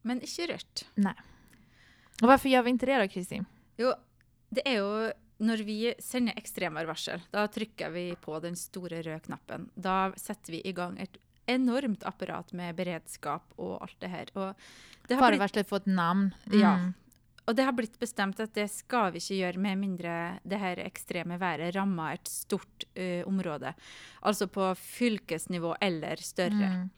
Men 0.02 0.20
ikke 0.22 0.46
rødt. 0.52 0.88
Och 2.22 2.28
varför 2.28 2.48
gör 2.48 2.62
vi 2.62 2.70
inte 2.70 2.86
det 2.86 2.98
då, 2.98 3.08
Kristin? 3.08 3.46
Jo, 3.76 3.94
det 4.50 4.62
er 4.66 4.78
jo 4.80 5.12
når 5.38 5.62
vi 5.62 5.94
sender 6.02 6.34
ekstremværvarsel, 6.38 7.22
da 7.30 7.46
trykker 7.46 7.92
vi 7.94 8.04
på 8.18 8.40
den 8.42 8.56
store 8.58 9.02
røde 9.06 9.20
knappen. 9.28 9.68
Da 9.78 10.10
setter 10.18 10.56
vi 10.56 10.62
i 10.66 10.72
gang 10.74 10.98
et 10.98 11.18
enormt 11.48 12.02
apparat 12.06 12.50
med 12.52 12.74
beredskap 12.76 13.54
og 13.56 13.78
alt 13.86 13.98
det 14.02 14.10
her. 14.12 14.32
Og 14.34 15.08
det 15.08 15.18
Farevarslet 15.20 15.68
får 15.68 15.84
ett 15.84 15.92
namn. 15.94 16.32
Ja. 16.52 16.74
Mm. 16.76 16.94
og 17.48 17.56
det 17.56 17.64
har 17.64 17.72
blitt 17.72 17.94
bestemt 17.98 18.40
at 18.44 18.52
det 18.52 18.66
skal 18.68 19.12
vi 19.14 19.22
ikke 19.22 19.38
gjøre 19.38 19.62
med 19.64 19.78
mindre 19.80 20.14
det 20.44 20.58
her 20.60 20.82
ekstreme 20.82 21.38
været 21.40 21.72
rammer 21.76 22.18
et 22.18 22.28
stort 22.28 22.84
eh, 22.94 23.22
område. 23.24 23.72
Altså 24.20 24.50
på 24.52 24.74
fylkesnivå 24.76 25.74
eller 25.80 26.20
større. 26.20 26.74
Mm. 26.74 26.90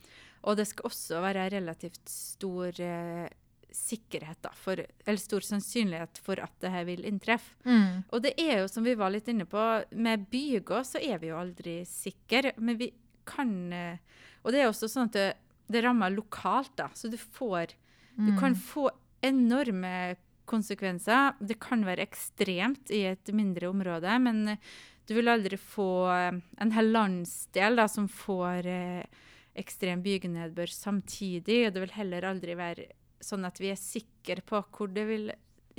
Og 0.48 0.56
det 0.56 0.66
skal 0.70 0.88
også 0.88 1.20
være 1.24 1.48
relativt 1.52 2.00
stor 2.08 2.80
eh, 2.80 3.26
sikkerhet, 3.74 4.40
da, 4.42 4.52
for, 4.56 4.80
eller 4.80 5.20
stor 5.20 5.44
sannsynlighet 5.46 6.20
for 6.24 6.40
at 6.42 6.54
det 6.62 6.72
her 6.74 6.86
vil 6.88 7.04
inntreffe. 7.08 7.54
Mm. 7.64 8.06
Og 8.08 8.24
det 8.24 8.34
er 8.40 8.62
jo, 8.62 8.70
som 8.72 8.86
vi 8.86 8.96
var 8.98 9.12
litt 9.14 9.28
inne 9.30 9.46
på, 9.48 9.66
med 9.92 10.26
byger 10.32 10.86
så 10.86 11.02
er 11.02 11.20
vi 11.22 11.30
jo 11.30 11.38
aldri 11.40 11.80
sikre. 11.88 12.54
Men 12.58 12.80
vi 12.80 12.90
kan 13.28 13.52
eh, 13.72 14.18
Og 14.42 14.54
det 14.54 14.62
er 14.62 14.70
også 14.70 14.88
sånn 14.88 15.10
at 15.10 15.18
det, 15.18 15.28
det 15.70 15.84
rammer 15.84 16.10
lokalt, 16.14 16.72
da. 16.80 16.88
Så 16.96 17.12
du 17.12 17.18
får 17.20 17.76
Du 18.20 18.34
kan 18.36 18.52
få 18.58 18.90
enorme 19.24 20.16
konsekvenser. 20.50 21.36
Det 21.38 21.58
kan 21.62 21.84
være 21.86 22.04
ekstremt 22.08 22.90
i 22.92 23.04
et 23.12 23.30
mindre 23.36 23.70
område, 23.70 24.16
men 24.22 24.42
eh, 24.54 24.70
du 25.08 25.16
vil 25.18 25.30
aldri 25.30 25.58
få 25.60 25.90
eh, 26.12 26.40
en 26.62 26.74
hel 26.74 26.92
landsdel 26.94 27.80
da, 27.80 27.86
som 27.90 28.08
får 28.10 28.68
eh, 28.70 29.20
ekstrem 29.60 30.02
bygenedbør 30.02 30.72
samtidig. 30.72 31.66
Og 31.68 31.74
det 31.76 31.84
vil 31.86 31.94
heller 31.98 32.26
aldri 32.30 32.56
være 32.58 32.88
sånn 33.20 33.44
at 33.46 33.60
vi 33.60 33.70
er 33.70 33.78
sikre 33.80 34.40
på 34.46 34.62
hvor 34.72 34.88
det 34.92 35.04
vil 35.08 35.30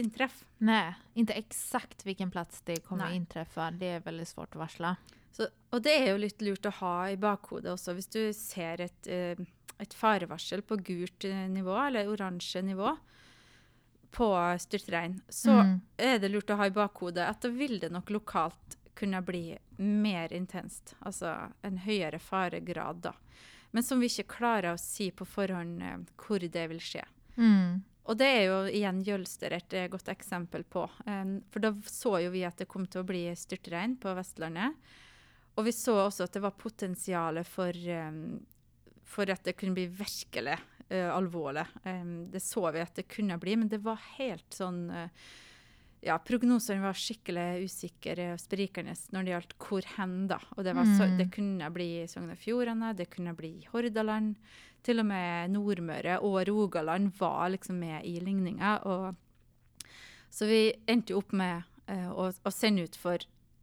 inntreffe. 0.02 0.46
Nej, 0.64 0.94
inte 1.20 1.34
exakt 1.34 2.06
vilken 2.06 2.32
plats 2.32 2.62
det 2.66 2.80
kommer 2.86 3.10
Nej. 3.10 3.16
inträffa. 3.18 3.72
Det 3.72 3.86
är 3.86 4.00
väldigt 4.00 4.28
svårt 4.28 4.56
att 4.56 4.60
varsla. 4.60 4.96
Så, 5.32 5.48
og 5.72 5.82
det 5.84 5.94
er 5.96 6.10
jo 6.12 6.18
litt 6.20 6.42
lurt 6.42 6.66
å 6.68 6.72
ha 6.82 6.96
i 7.10 7.16
bakhodet 7.18 7.72
også, 7.72 7.94
hvis 7.96 8.08
du 8.12 8.34
ser 8.36 8.82
et, 8.84 9.08
eh, 9.08 9.40
et 9.80 9.94
farevarsel 9.96 10.62
på 10.62 10.76
gult 10.84 11.24
eh, 11.26 11.48
nivå, 11.50 11.76
eller 11.88 12.10
oransje 12.12 12.62
nivå, 12.62 12.98
på 14.12 14.28
styrtregn, 14.60 15.22
så 15.30 15.52
Mm. 15.64 15.82
er 15.98 16.20
det 16.20 16.32
lurt 16.32 16.50
å 16.50 16.58
ha 16.58 16.66
i 16.66 16.70
bakhodet 16.76 17.28
at 17.30 17.42
da 17.42 17.50
vil 17.50 17.80
det 17.80 17.92
nok 17.92 18.10
lokalt 18.10 18.76
kunne 18.94 19.22
bli 19.22 19.58
mer 19.78 20.34
intenst. 20.34 20.96
Altså 21.06 21.52
en 21.64 21.78
høyere 21.78 22.20
faregrad, 22.20 23.02
da. 23.02 23.14
Men 23.72 23.86
som 23.88 24.02
vi 24.02 24.10
ikke 24.12 24.38
klarer 24.38 24.74
å 24.74 24.82
si 24.82 25.10
på 25.16 25.28
forhånd 25.28 25.84
eh, 25.86 26.02
hvor 26.20 26.44
det 26.44 26.66
vil 26.74 26.82
skje. 26.84 27.06
Mm. 27.38 27.82
Og 28.10 28.18
det 28.18 28.28
er 28.28 28.44
jo 28.50 28.58
igjen 28.72 29.04
Jølster 29.06 29.56
et 29.56 29.78
eh, 29.78 29.90
godt 29.92 30.12
eksempel 30.12 30.66
på. 30.68 30.88
Um, 31.06 31.38
for 31.54 31.64
da 31.64 31.72
så 31.88 32.18
jo 32.26 32.34
vi 32.34 32.44
at 32.48 32.60
det 32.60 32.70
kom 32.72 32.88
til 32.90 33.04
å 33.04 33.08
bli 33.08 33.28
styrtregn 33.38 33.96
på 34.02 34.16
Vestlandet. 34.18 34.76
Og 35.60 35.68
vi 35.68 35.76
så 35.76 35.98
også 36.06 36.26
at 36.26 36.36
det 36.36 36.44
var 36.44 36.56
potensial 36.56 37.42
for, 37.44 37.76
for 39.04 39.32
at 39.34 39.44
det 39.44 39.58
kunne 39.60 39.76
bli 39.76 39.84
virkelig 39.92 40.56
eh, 40.92 41.10
alvorlig. 41.12 41.66
Det 42.32 42.40
så 42.40 42.70
vi 42.72 42.84
at 42.84 42.96
det 42.96 43.10
kunne 43.12 43.38
bli, 43.38 43.58
men 43.60 43.72
det 43.72 43.82
var 43.84 44.00
helt 44.16 44.48
sånn 44.56 44.86
eh, 44.96 45.28
Ja, 46.02 46.16
prognosene 46.18 46.82
var 46.82 46.98
skikkelig 46.98 47.68
usikre 47.68 48.32
og 48.34 48.40
sprikende 48.42 48.96
når 49.14 49.24
det 49.28 49.34
gjaldt 49.36 49.52
hvor 49.62 49.86
hen, 49.98 50.16
da. 50.32 50.40
Og 50.58 50.64
det, 50.66 50.74
var 50.76 50.88
så, 50.98 51.06
Mm. 51.06 51.18
det 51.20 51.28
kunne 51.36 51.70
bli 51.76 51.90
Sogn 52.10 52.32
og 52.34 52.38
Fjordane, 52.42 52.96
det 52.98 53.10
kunne 53.14 53.36
bli 53.38 53.68
Hordaland. 53.72 54.36
Til 54.82 54.98
og 55.00 55.06
med 55.06 55.52
Nordmøre 55.54 56.16
og 56.26 56.40
Rogaland 56.48 57.12
var 57.20 57.50
liksom 57.54 57.78
med 57.80 58.04
i 58.04 58.16
ligninga. 58.20 58.80
Og, 58.90 59.14
så 60.34 60.48
vi 60.50 60.74
endte 60.90 61.14
jo 61.14 61.20
opp 61.22 61.34
med 61.38 61.62
eh, 61.86 62.10
å, 62.10 62.32
å 62.34 62.52
sende 62.52 62.88
ut 62.90 62.96
for, 62.98 63.22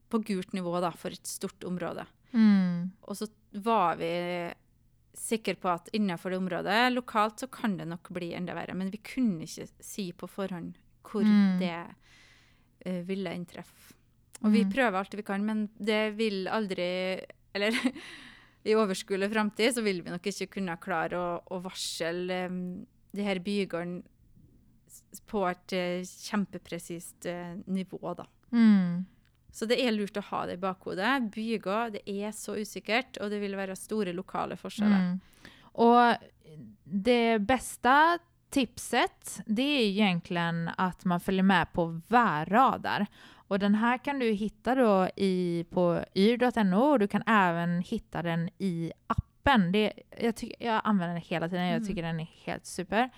på 0.08 0.20
gult 0.22 0.52
nivå 0.54 0.78
da, 0.80 0.92
for 0.94 1.10
et 1.10 1.26
stort 1.26 1.64
område. 1.66 2.06
Mm. 2.32 2.92
Og 3.02 3.16
så 3.18 3.26
var 3.64 3.96
vi 3.98 4.12
sikre 5.18 5.56
på 5.58 5.72
at 5.72 5.88
innenfor 5.96 6.30
det 6.30 6.38
området 6.38 6.92
lokalt 6.94 7.40
så 7.42 7.48
kan 7.50 7.74
det 7.80 7.88
nok 7.90 8.12
bli 8.14 8.30
enda 8.38 8.54
verre. 8.54 8.76
Men 8.78 8.92
vi 8.94 9.00
kunne 9.02 9.42
ikke 9.48 9.66
si 9.82 10.12
på 10.12 10.28
forhånd 10.30 10.76
hvor 11.08 11.24
Mm. 11.24 11.58
det 11.58 11.74
eh, 12.86 13.02
ville 13.06 13.32
inntreffe. 13.34 13.94
Og 14.44 14.52
vi 14.54 14.64
Mm. 14.64 14.70
prøver 14.72 14.98
alt 15.00 15.14
vi 15.18 15.22
kan, 15.26 15.44
men 15.44 15.68
det 15.78 16.14
vil 16.16 16.46
aldri 16.46 17.20
Eller 17.54 17.72
i 18.68 18.74
overskuelig 18.74 19.30
framtid 19.32 19.74
så 19.74 19.82
vil 19.82 20.02
vi 20.02 20.10
nok 20.10 20.22
ikke 20.26 20.46
kunne 20.58 20.76
klare 20.78 21.16
å, 21.16 21.42
å 21.50 21.60
varsle 21.64 22.46
um, 22.46 22.86
de 23.14 23.22
her 23.24 23.38
bygårdene 23.40 24.02
s- 24.86 25.22
på 25.26 25.42
et 25.48 25.72
eh, 25.72 26.02
kjempepresist 26.04 27.26
eh, 27.26 27.54
nivå, 27.66 28.14
da. 28.14 28.26
Mm. 28.52 29.06
Så 29.50 29.66
det 29.66 29.78
er 29.80 29.90
lurt 29.96 30.16
å 30.20 30.22
ha 30.28 30.44
det 30.46 30.58
i 30.58 30.62
bakhodet. 30.62 31.30
Byger, 31.34 31.90
det 31.96 32.02
er 32.06 32.30
så 32.36 32.54
usikkert, 32.60 33.16
og 33.20 33.30
det 33.32 33.40
vil 33.40 33.56
være 33.56 33.74
store 33.74 34.12
lokale 34.14 34.56
forskjeller. 34.60 35.14
Mm. 35.16 35.20
Och 35.72 36.14
det 36.84 37.38
bästa 37.40 38.18
tipset 38.50 39.40
det 39.46 39.62
är 39.62 39.80
egentligen 39.88 40.70
att 40.76 41.04
man 41.04 41.20
följer 41.20 41.42
med 41.42 41.72
på 41.72 42.00
värradar. 42.08 43.06
Och 43.30 43.58
den 43.58 43.74
här 43.74 43.98
kan 43.98 44.18
du 44.18 44.30
hitta 44.32 44.74
då 44.74 45.08
i, 45.16 45.64
på 45.70 46.04
yr.no 46.14 46.80
och 46.80 46.98
du 46.98 47.08
kan 47.08 47.22
även 47.26 47.80
hitta 47.82 48.22
den 48.22 48.50
i 48.58 48.92
appen. 49.06 49.72
Det, 49.72 49.92
jag, 50.20 50.36
tycker, 50.36 50.66
jag 50.66 50.80
använder 50.84 51.14
den 51.14 51.22
hela 51.26 51.48
tiden, 51.48 51.64
jag 51.66 51.76
Mm. 51.76 51.88
tycker 51.88 52.02
den 52.02 52.20
är 52.20 52.28
helt 52.44 52.66
super. 52.66 53.10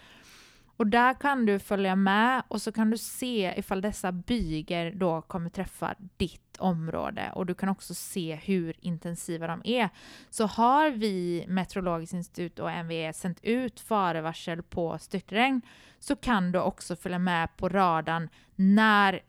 Och 0.80 0.86
där 0.86 1.14
kan 1.14 1.46
du 1.46 1.58
följa 1.58 1.96
med 1.96 2.42
och 2.48 2.62
så 2.62 2.72
kan 2.72 2.90
du 2.90 2.98
se 2.98 3.54
ifall 3.56 3.80
dessa 3.80 4.12
byger 4.12 4.92
då 4.94 5.22
kommer 5.22 5.50
träffa 5.50 5.94
ditt 6.16 6.56
område 6.58 7.32
och 7.34 7.46
du 7.46 7.54
kan 7.54 7.68
också 7.68 7.94
se 7.94 8.34
hur 8.34 8.76
intensiva 8.80 9.46
de 9.46 9.62
är. 9.64 9.88
Så 10.30 10.46
har 10.46 10.90
vi 10.90 11.44
Meteorologiskt 11.48 12.14
institut 12.14 12.58
och 12.58 12.70
MVE 12.84 13.12
sänt 13.12 13.38
ut 13.42 13.80
farevarsel 13.80 14.62
på 14.62 14.98
störtregn 14.98 15.62
så 15.98 16.16
kan 16.16 16.52
du 16.52 16.60
också 16.60 16.96
följa 16.96 17.18
med 17.18 17.56
på 17.56 17.68
radarn 17.68 18.28
när 18.56 19.20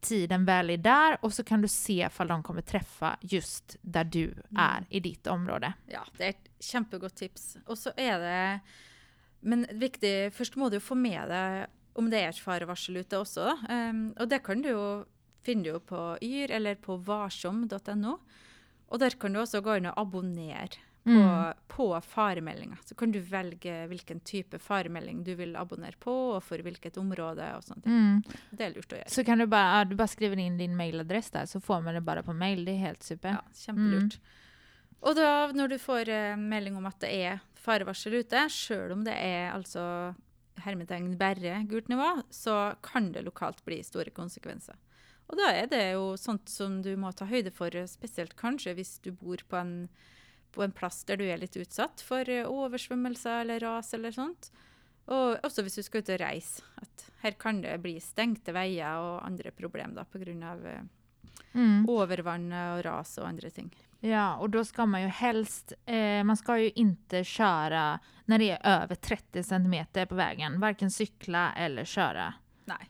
tiden 0.00 0.44
väl 0.44 0.70
är 0.70 0.76
där 0.76 1.18
och 1.20 1.32
så 1.32 1.44
kan 1.44 1.62
du 1.62 1.68
se 1.68 2.06
ifall 2.06 2.28
de 2.28 2.42
kommer 2.42 2.62
träffa 2.62 3.16
just 3.20 3.76
där 3.80 4.04
du 4.04 4.34
är 4.56 4.86
i 4.88 5.00
ditt 5.00 5.26
område. 5.26 5.72
Ja, 5.86 6.06
det 6.16 6.24
er 6.24 6.28
et 6.28 6.50
kjempegodt 6.60 7.16
tips. 7.16 7.56
Og 7.66 7.78
så 7.78 7.90
er 7.96 8.18
det 8.18 8.60
Men 9.44 9.66
viktig, 9.80 10.32
først 10.32 10.56
må 10.56 10.70
du 10.72 10.78
få 10.80 10.96
med 10.96 11.28
deg 11.28 11.66
om 12.00 12.08
det 12.10 12.22
er 12.24 12.32
et 12.32 12.40
farevarsel 12.42 12.96
ute 13.04 13.18
også. 13.20 13.52
Um, 13.70 14.06
og 14.18 14.28
det 14.32 14.40
kan 14.46 14.62
du 14.64 14.70
jo 14.72 14.86
finne 15.44 15.68
jo 15.74 15.78
på 15.84 16.16
Yr 16.24 16.50
eller 16.56 16.74
på 16.80 16.96
varsom.no. 17.06 18.16
Og 18.88 18.98
der 19.00 19.14
kan 19.20 19.32
du 19.34 19.40
også 19.42 19.60
gå 19.64 19.76
inn 19.78 19.86
og 19.90 19.98
abonnere 20.00 20.68
på, 21.04 21.12
Mm. 21.12 21.52
på 21.68 21.86
faremeldinger. 22.00 22.78
Så 22.88 22.94
kan 22.96 23.10
du 23.12 23.18
velge 23.20 23.86
hvilken 23.90 24.20
type 24.24 24.56
faremelding 24.58 25.22
du 25.24 25.34
vil 25.36 25.52
abonnere 25.60 25.98
på, 26.00 26.10
og 26.36 26.42
for 26.42 26.56
hvilket 26.64 26.96
område 26.96 27.44
og 27.58 27.62
sånt. 27.66 27.84
Mm. 27.84 28.22
Det 28.50 28.64
er 28.64 28.72
lurt 28.72 28.88
å 28.94 28.96
gjøre. 29.02 29.10
Så 29.12 29.24
kan 29.24 29.38
du 29.38 29.44
bara, 29.46 29.80
ja, 29.80 29.84
du 29.84 29.94
bara 29.96 30.08
skriver 30.08 30.38
in 30.40 30.56
din 30.56 30.76
mailadress 30.76 31.30
där 31.30 31.46
så 31.46 31.60
får 31.60 31.80
man 31.82 31.94
det 31.94 32.00
bara 32.00 32.22
på 32.22 32.32
mail. 32.32 32.64
Det 32.64 32.72
är 32.72 32.76
helt 32.88 33.02
super. 33.02 33.28
Ja, 33.28 33.42
kjempelurt. 33.54 34.18
Og 35.04 35.16
da, 35.18 35.50
når 35.52 35.74
du 35.74 35.78
får 35.82 36.08
eh, 36.08 36.36
melding 36.40 36.78
om 36.80 36.86
at 36.88 36.98
det 37.04 37.10
er 37.26 37.42
farevarsel 37.60 38.20
ute, 38.22 38.46
sjøl 38.52 38.92
om 38.94 39.02
det 39.04 39.14
er 39.20 39.50
altså 39.52 40.14
hermetegn 40.64 41.16
bare 41.20 41.58
gult 41.68 41.88
nivå, 41.92 42.22
så 42.32 42.74
kan 42.84 43.10
det 43.12 43.24
lokalt 43.26 43.60
bli 43.66 43.82
store 43.84 44.12
konsekvenser. 44.14 44.76
Og 45.28 45.38
da 45.40 45.50
er 45.56 45.68
det 45.72 45.82
jo 45.94 46.14
sånt 46.20 46.48
som 46.52 46.78
du 46.84 46.92
må 47.00 47.10
ta 47.16 47.26
høyde 47.28 47.52
for, 47.52 47.72
spesielt 47.88 48.36
kanskje 48.36 48.74
hvis 48.76 48.98
du 49.04 49.10
bor 49.16 49.40
på 49.48 49.56
en, 49.60 49.74
på 50.52 50.64
en 50.64 50.72
plass 50.76 51.02
der 51.08 51.16
du 51.20 51.24
er 51.24 51.40
litt 51.40 51.56
utsatt 51.60 52.04
for 52.04 52.28
eh, 52.28 52.44
oversvømmelser 52.48 53.42
eller 53.44 53.64
ras 53.64 53.92
eller 53.96 54.12
sånt. 54.14 54.50
Og 55.12 55.36
også 55.44 55.64
hvis 55.66 55.76
du 55.80 55.82
skal 55.84 56.00
ut 56.04 56.12
og 56.14 56.20
reise. 56.22 56.62
At 56.80 57.08
her 57.24 57.34
kan 57.40 57.58
det 57.64 57.74
bli 57.84 57.98
stengte 58.00 58.54
veier 58.56 59.00
og 59.04 59.24
andre 59.26 59.52
problemer 59.52 60.08
pga. 60.08 60.54
Eh, 60.64 60.84
Mm. 61.54 61.84
overvann 61.86 62.48
og 62.50 62.80
ras 62.82 63.12
og 63.22 63.28
andre 63.28 63.46
ting. 63.54 63.68
Ja, 64.04 64.36
och 64.36 64.50
då 64.50 64.64
ska 64.64 64.86
man 64.86 65.02
ju 65.02 65.08
helst, 65.08 65.72
eh, 65.86 66.24
man 66.24 66.36
ska 66.36 66.58
ju 66.58 66.70
inte 66.70 67.24
köra 67.24 67.98
när 68.24 68.38
det 68.38 68.50
är 68.50 68.82
över 68.82 68.94
30 68.94 69.42
centimeter 69.42 70.06
på 70.06 70.14
vägen, 70.14 70.60
varken 70.60 70.90
cykla 70.90 71.52
eller 71.52 71.84
köra. 71.84 72.34
Nei. 72.64 72.88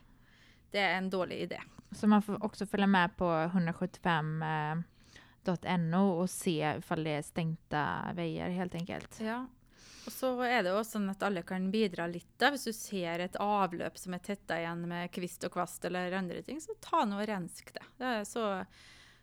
Det 0.71 0.79
er 0.79 0.97
en 0.97 1.09
dårlig 1.09 1.39
idé. 1.39 1.61
Så 1.91 2.07
man 2.07 2.21
får 2.21 2.43
också 2.43 2.65
följa 2.65 2.87
med 2.87 3.17
på 3.17 3.25
175.no 3.25 6.09
och 6.09 6.29
se 6.29 6.75
ifall 6.77 7.03
det 7.03 7.09
är 7.09 7.21
stängda 7.21 8.11
vägar 8.13 8.49
helt 8.49 8.75
enkelt. 8.75 9.19
Ja. 9.19 9.47
Og 10.05 10.11
så 10.11 10.43
er 10.43 10.63
det 10.63 10.69
jo 10.75 10.83
sånn 10.85 11.09
at 11.09 11.23
alle 11.23 11.41
kan 11.47 11.71
bidra 11.71 12.07
da. 12.11 12.49
Hvis 12.51 12.63
du 12.67 12.73
ser 12.73 13.19
et 13.23 13.35
avløp 13.41 13.97
som 13.97 14.13
er 14.13 14.19
tetta 14.19 14.59
igjen 14.59 14.89
med 14.89 15.11
kvist 15.15 15.43
og 15.47 15.51
kvast 15.55 15.85
eller 15.85 16.11
andre 16.11 16.41
ting, 16.43 16.61
så 16.61 16.73
ta 16.81 17.05
nå 17.07 17.21
og 17.23 17.29
rensk 17.29 17.73
det. 17.73 17.83
det 17.97 18.05
er 18.19 18.23
så, 18.27 18.65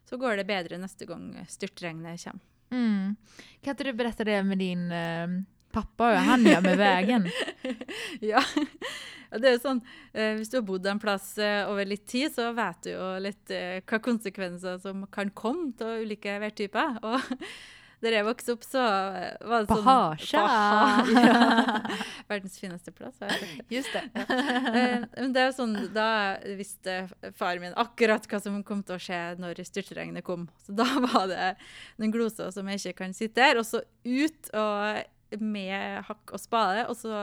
så 0.08 0.18
går 0.20 0.36
det 0.36 0.48
bedre 0.48 0.78
neste 0.78 1.06
gang 1.06 1.34
styrtregnet 1.48 2.20
kommer. 2.20 2.40
Mm. 2.72 3.16
Kan 3.62 3.70
inte 3.70 3.84
du 3.84 3.92
berätta 3.92 4.24
det 4.24 4.42
med 4.42 4.58
din 4.58 4.92
eh, 4.92 5.28
pappa 5.72 6.12
och 6.12 6.18
han 6.18 6.46
gör 6.46 6.60
med 6.60 6.78
vägen? 6.78 7.28
ja. 8.20 8.42
Det 9.32 9.48
jo 9.48 9.60
sånn, 9.62 9.80
eh, 10.12 10.34
Hvis 10.36 10.50
du 10.52 10.58
har 10.58 10.66
bodd 10.68 10.86
en 10.86 11.00
plass 11.00 11.38
eh, 11.40 11.64
over 11.70 11.88
litt 11.88 12.06
tid, 12.06 12.34
så 12.34 12.50
vet 12.52 12.82
du 12.84 12.90
jo 12.92 13.06
litt 13.24 13.52
eh, 13.54 13.80
hva 13.80 14.00
konsekvenser 14.04 14.80
som 14.82 15.06
kan 15.12 15.30
komme 15.30 15.72
av 15.80 16.02
ulike 16.04 16.36
værtyper. 16.42 16.98
Og 18.02 18.08
der 18.08 18.16
jeg 18.16 18.24
vokste 18.26 18.54
opp, 18.56 18.64
så 18.66 18.80
eh, 18.82 19.36
var 19.46 19.62
det 19.62 19.68
På 19.70 19.76
sånn 19.78 19.84
Harsa. 19.86 20.40
På 20.42 20.46
Ha- 20.50 21.04
ja. 21.22 21.98
Jeg 22.26 22.42
sagt 23.14 23.44
det. 23.44 23.50
Just 23.70 23.92
det. 23.94 24.02
Eh, 24.72 25.04
men 25.20 25.32
det 25.34 25.38
jo 25.50 25.54
sånn, 25.54 25.74
Da 25.94 26.06
visste 26.58 26.96
far 27.38 27.60
min 27.62 27.76
akkurat 27.78 28.26
hva 28.26 28.40
som 28.42 28.56
kom 28.66 28.82
til 28.82 28.96
å 28.96 29.02
skje 29.02 29.20
når 29.38 29.62
styrtregnet 29.68 30.24
kom. 30.26 30.48
Så 30.66 30.74
da 30.74 30.86
var 31.12 31.28
det 31.30 31.52
den 32.02 32.10
glosa 32.14 32.50
som 32.54 32.66
jeg 32.72 32.82
ikke 32.82 33.04
kan 33.04 33.14
sitte 33.14 33.38
der, 33.38 33.60
og 33.62 33.68
så 33.68 33.84
ut 34.02 34.50
og 34.58 35.38
med 35.40 36.02
hakk 36.10 36.34
og 36.34 36.42
spade. 36.42 36.88
Og 36.90 36.98
så 36.98 37.22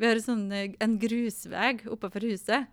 Vi 0.00 0.10
har 0.10 0.18
sånn, 0.26 0.48
eh, 0.52 0.74
en 0.82 0.98
grusvei 1.00 1.76
oppafor 1.86 2.26
huset. 2.26 2.66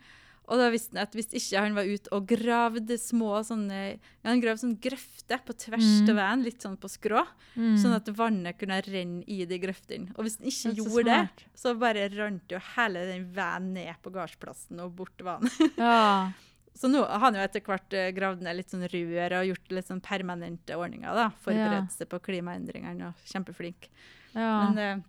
Og 0.53 0.59
da 0.61 0.67
visste 0.69 0.93
han 0.93 1.01
at 1.07 1.15
hvis 1.17 1.31
ikke 1.33 1.61
han 1.65 1.73
var 1.73 1.87
ute 1.89 2.11
og 2.13 2.27
gravde 2.29 2.97
små 3.01 3.39
sånne 3.47 3.77
ja, 3.97 4.27
Han 4.29 4.41
gravde 4.43 4.61
sånn 4.61 4.75
grøfter 4.83 5.39
på 5.47 5.55
tvers 5.57 5.87
Mm. 5.87 6.05
til 6.05 6.15
veien, 6.19 6.43
litt 6.45 6.61
sånn 6.61 6.77
på 6.77 6.91
skrå, 6.91 7.23
Mm. 7.57 7.73
sånn 7.81 7.95
at 7.95 8.05
vannet 8.13 8.57
kunne 8.59 8.77
renne 8.85 9.23
i 9.27 9.45
de 9.49 9.57
grøftene. 9.59 10.13
Og 10.15 10.23
hvis 10.27 10.37
han 10.37 10.47
ikke 10.51 10.75
Det 10.75 10.77
så 10.77 10.89
gjorde 10.89 11.05
det, 11.09 11.17
smart. 11.25 11.43
så 11.55 11.73
bare 11.79 12.05
rant 12.13 12.47
jo 12.53 12.59
hele 12.75 13.05
den 13.09 13.25
veien 13.33 13.73
ned 13.73 13.95
på 14.03 14.11
gardsplassen 14.13 14.79
og 14.85 14.95
bort 14.95 15.17
til 15.17 15.25
vann. 15.25 15.41
Ja. 15.77 16.31
Så 16.75 16.89
nå 16.89 17.03
har 17.07 17.19
han 17.19 17.35
jo 17.35 17.41
etter 17.41 17.61
hvert 17.61 17.93
eh, 17.93 18.11
gravd 18.11 18.41
ned 18.41 18.55
litt 18.57 18.69
sånn 18.69 18.87
rør 18.89 19.39
og 19.41 19.47
gjort 19.51 19.71
litt 19.77 19.85
sånn 19.87 20.01
permanente 20.01 20.73
ordninger. 20.77 21.13
da, 21.13 21.29
Forberedt 21.45 21.91
seg 21.93 22.09
på 22.09 22.19
klimaendringene 22.19 23.07
og 23.09 23.13
kjempeflink. 23.29 23.89
ja. 24.33 24.69
Men 24.71 24.77
eh, 24.77 25.03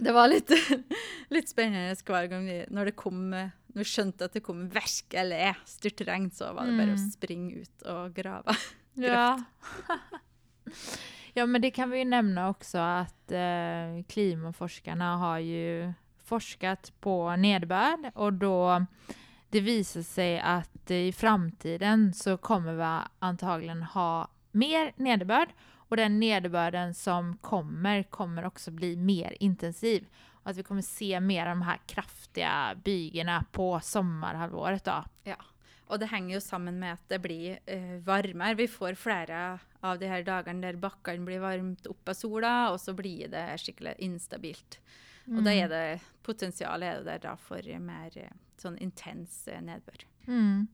det 0.00 0.12
var 0.12 0.26
litt, 0.28 0.48
litt 1.30 1.48
spennende 1.48 1.94
hver 2.02 2.28
gang 2.28 2.46
vi, 2.48 2.64
når 2.72 2.86
det 2.86 2.96
kom 2.96 3.32
eh, 3.74 3.76
når 3.76 3.82
vi 3.82 3.90
skjønte 3.90 4.24
at 4.24 4.32
det 4.32 4.42
kom 4.42 4.68
virkelig 4.70 5.54
styrtregn, 5.66 6.30
så 6.30 6.52
var 6.54 6.66
det 6.66 6.78
bare 6.78 6.94
å 6.94 6.98
Mm. 6.98 7.10
springe 7.10 7.54
ut 7.62 7.82
og 7.86 8.14
grave. 8.14 8.56
Ja. 8.96 9.42
ja, 11.34 11.46
men 11.46 11.60
det 11.62 11.70
kan 11.70 11.90
vi 11.90 11.98
ju 11.98 12.04
nämna 12.04 12.48
också 12.48 12.78
att 12.78 13.32
eh, 13.32 14.04
klimaforskarna 14.08 15.16
har 15.16 15.38
ju 15.38 15.92
forskat 16.24 16.92
på 17.00 17.36
nederbörd 17.36 18.10
och 18.14 18.32
då 18.32 18.86
det 19.50 19.60
visar 19.60 20.02
sig 20.02 20.40
att 20.40 20.90
i 20.90 21.12
framtiden 21.12 22.12
så 22.14 22.36
kommer 22.36 22.72
vi 22.74 23.04
antagligen 23.18 23.82
ha 23.82 24.28
mer 24.52 24.92
nederbörd 24.96 25.48
och 25.88 25.96
den 25.96 26.20
nederbörden 26.20 26.94
som 26.94 27.36
kommer 27.36 28.02
kommer 28.02 28.44
också 28.44 28.70
bli 28.70 28.96
mer 28.96 29.36
intensiv. 29.40 30.06
Och 30.44 30.50
att 30.50 30.56
vi 30.56 30.62
kommer 30.62 30.82
se 30.82 31.20
mer 31.20 31.46
av 31.46 31.48
de 31.48 31.62
här 31.62 31.80
kraftiga 31.86 32.74
bygerna 32.84 33.44
på 33.52 33.80
sommarhalvåret 33.80 34.84
då. 34.84 35.04
Ja, 35.22 35.36
och 35.86 35.98
det 35.98 36.06
hänger 36.06 36.34
ju 36.34 36.40
samman 36.40 36.78
med 36.78 36.92
att 36.92 37.08
det 37.08 37.18
blir 37.18 37.58
eh, 37.66 38.02
varmare. 38.02 38.54
Vi 38.54 38.68
får 38.68 38.94
flera 38.94 39.58
av 39.80 39.98
de 39.98 40.06
här 40.06 40.22
dagarna 40.22 40.60
där 40.60 40.76
backen 40.76 41.24
blir 41.24 41.38
varmt 41.38 41.86
upp 41.86 42.08
av 42.08 42.14
sola 42.14 42.70
och 42.70 42.80
så 42.80 42.92
blir 42.92 43.28
det 43.28 43.58
skickligt 43.58 43.98
instabilt. 43.98 44.80
Mm. 45.26 45.38
Och 45.38 45.44
då 45.44 45.50
är 45.50 45.68
det 45.68 46.00
potential 46.22 46.82
är 46.82 47.04
det 47.04 47.18
där 47.22 47.36
för 47.36 47.78
mer 47.78 48.18
eh, 48.18 48.30
sån 48.56 48.78
intens 48.78 49.48
eh, 49.48 49.62
nedbör. 49.62 49.96
Mm. 50.26 50.66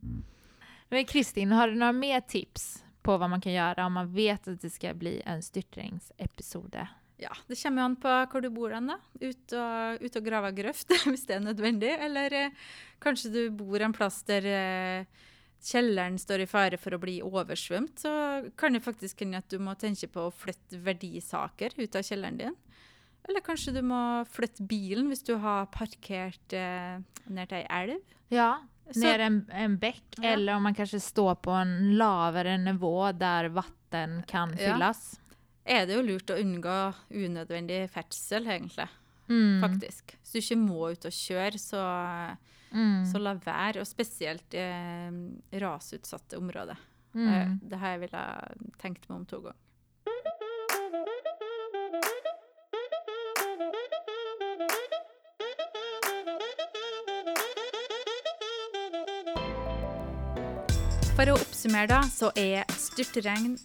Men 0.89 1.05
Kristin, 1.05 1.53
har 1.53 1.69
du 1.69 1.75
några 1.75 1.93
mer 1.93 2.21
tips 2.21 2.85
på 3.03 3.17
vad 3.17 3.31
man 3.31 3.41
kan 3.41 3.53
göra 3.53 3.87
om 3.87 3.93
man 3.93 4.15
vet 4.15 4.49
att 4.49 4.61
det 4.61 4.71
ska 4.71 4.95
bli 4.95 5.23
en 5.25 5.43
styrtregnesepisode? 5.43 6.89
Ja, 7.21 7.35
det 7.47 7.59
kommer 7.61 7.85
an 7.85 7.97
på 8.01 8.09
var 8.09 8.41
du 8.41 8.49
bor 8.53 8.73
hen, 8.73 8.91
Ut 9.21 9.53
og, 9.53 10.01
ut 10.01 10.15
og 10.17 10.25
grave 10.25 10.53
grøft 10.57 10.95
hvis 11.11 11.27
det 11.29 11.37
er 11.37 11.45
nødvendig. 11.45 11.93
Eller 12.01 12.37
eh, 12.37 12.55
kanskje 13.03 13.33
du 13.35 13.43
bor 13.53 13.83
en 13.85 13.95
plass 13.97 14.23
der 14.29 14.47
eh, 14.49 15.27
kjelleren 15.61 16.17
står 16.19 16.47
i 16.47 16.49
fare 16.49 16.81
for 16.81 16.97
å 16.97 17.03
bli 17.03 17.19
oversvømt. 17.21 18.01
Så 18.07 18.13
kan 18.57 18.77
det 18.77 18.85
faktisk 18.87 19.21
hende 19.25 19.43
at 19.43 19.53
du 19.53 19.61
må 19.61 19.77
tenke 19.77 20.09
på 20.09 20.29
å 20.29 20.35
flytte 20.35 20.81
verdisaker 20.81 21.77
ut 21.77 22.01
av 22.01 22.07
kjelleren 22.09 22.41
din. 22.41 22.59
Eller 23.29 23.45
kanskje 23.45 23.77
du 23.77 23.83
må 23.85 24.25
flytte 24.33 24.65
bilen 24.65 25.13
hvis 25.13 25.27
du 25.29 25.35
har 25.43 25.69
parkert 25.75 26.57
eh, 26.57 27.03
til 27.29 27.57
ei 27.61 27.65
elv. 27.83 28.17
Ja, 28.33 28.55
ner 28.97 29.19
en, 29.19 29.43
en 29.53 29.77
bäck 29.79 30.17
ja. 30.17 30.33
eller 30.33 30.57
om 30.57 30.63
man 30.63 30.75
kanske 30.75 31.01
står 31.01 31.35
på 31.35 31.51
en 31.51 31.99
lavare 31.99 32.57
nivå 32.59 33.13
där 33.13 33.45
vatten 33.45 34.23
kan 34.27 34.57
fyllas. 34.57 35.20
Er 35.71 35.87
det 35.87 35.95
jo 35.95 36.03
lurt 36.03 36.31
å 36.35 36.39
unngå 36.41 36.79
unødvendig 37.15 37.85
ferdsel, 37.93 38.49
egentlig. 38.51 38.89
Mm. 39.31 39.61
Faktisk. 39.63 40.17
Hvis 40.19 40.33
du 40.33 40.39
ikke 40.41 40.59
må 40.59 40.91
ut 40.91 41.07
og 41.07 41.15
kjøre, 41.15 41.61
så, 41.63 41.83
mm. 42.75 43.05
så 43.07 43.23
la 43.23 43.37
være. 43.39 43.85
Og 43.85 43.87
spesielt 43.87 44.59
i 44.59 44.65
eh, 44.65 45.21
rasutsatte 45.63 46.41
områder. 46.43 46.81
Mm. 47.15 47.27
Eh, 47.29 47.57
det 47.71 47.79
har 47.79 47.95
jeg 47.95 48.03
ville 48.09 48.25
tenkt 48.83 49.07
meg 49.07 49.21
om 49.21 49.27
to 49.31 49.45
ganger. 49.47 49.67
For 61.15 61.29
å 61.31 61.37
oppsummere, 61.37 61.87
da, 61.93 62.01
så 62.09 62.31
er 62.35 62.65
styrtregn 62.81 63.59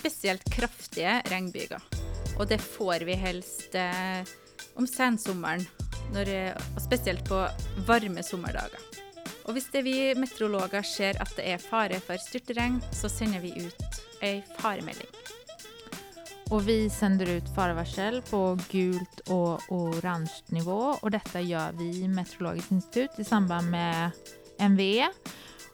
spesielt 0.00 0.44
kraftige 0.52 1.20
regnbyger. 1.30 1.82
Og 2.38 2.48
det 2.48 2.60
får 2.62 3.04
vi 3.08 3.18
helst 3.20 3.74
eh, 3.76 4.24
om 4.80 4.86
sensommeren, 4.88 5.66
når, 6.14 6.32
eh, 6.32 6.68
og 6.74 6.82
spesielt 6.84 7.26
på 7.28 7.42
varme 7.88 8.24
sommerdager. 8.24 8.80
Og 9.48 9.56
hvis 9.56 9.68
det 9.72 9.82
vi 9.84 9.96
meteorologer 10.16 10.84
ser 10.86 11.20
at 11.20 11.32
det 11.36 11.46
er 11.52 11.62
fare 11.62 12.00
for 12.04 12.20
styrtregn, 12.22 12.80
så 12.94 13.10
sender 13.12 13.42
vi 13.44 13.52
ut 13.66 14.00
ei 14.22 14.40
faremelding. 14.60 15.10
Och 16.50 16.68
vi 16.68 16.90
sänder 16.90 17.28
ut 17.30 17.54
farevarsel 17.54 18.22
på 18.22 18.58
gult 18.70 19.20
och 19.20 19.60
orange 19.68 20.32
nivå 20.46 20.96
och 21.00 21.10
detta 21.10 21.40
gör 21.40 21.72
vi 21.72 22.02
i 22.02 22.08
Meteorologiskt 22.08 22.70
institut 22.70 23.10
i 23.18 23.24
samband 23.24 23.70
med 23.70 24.10
MVE. 24.58 25.08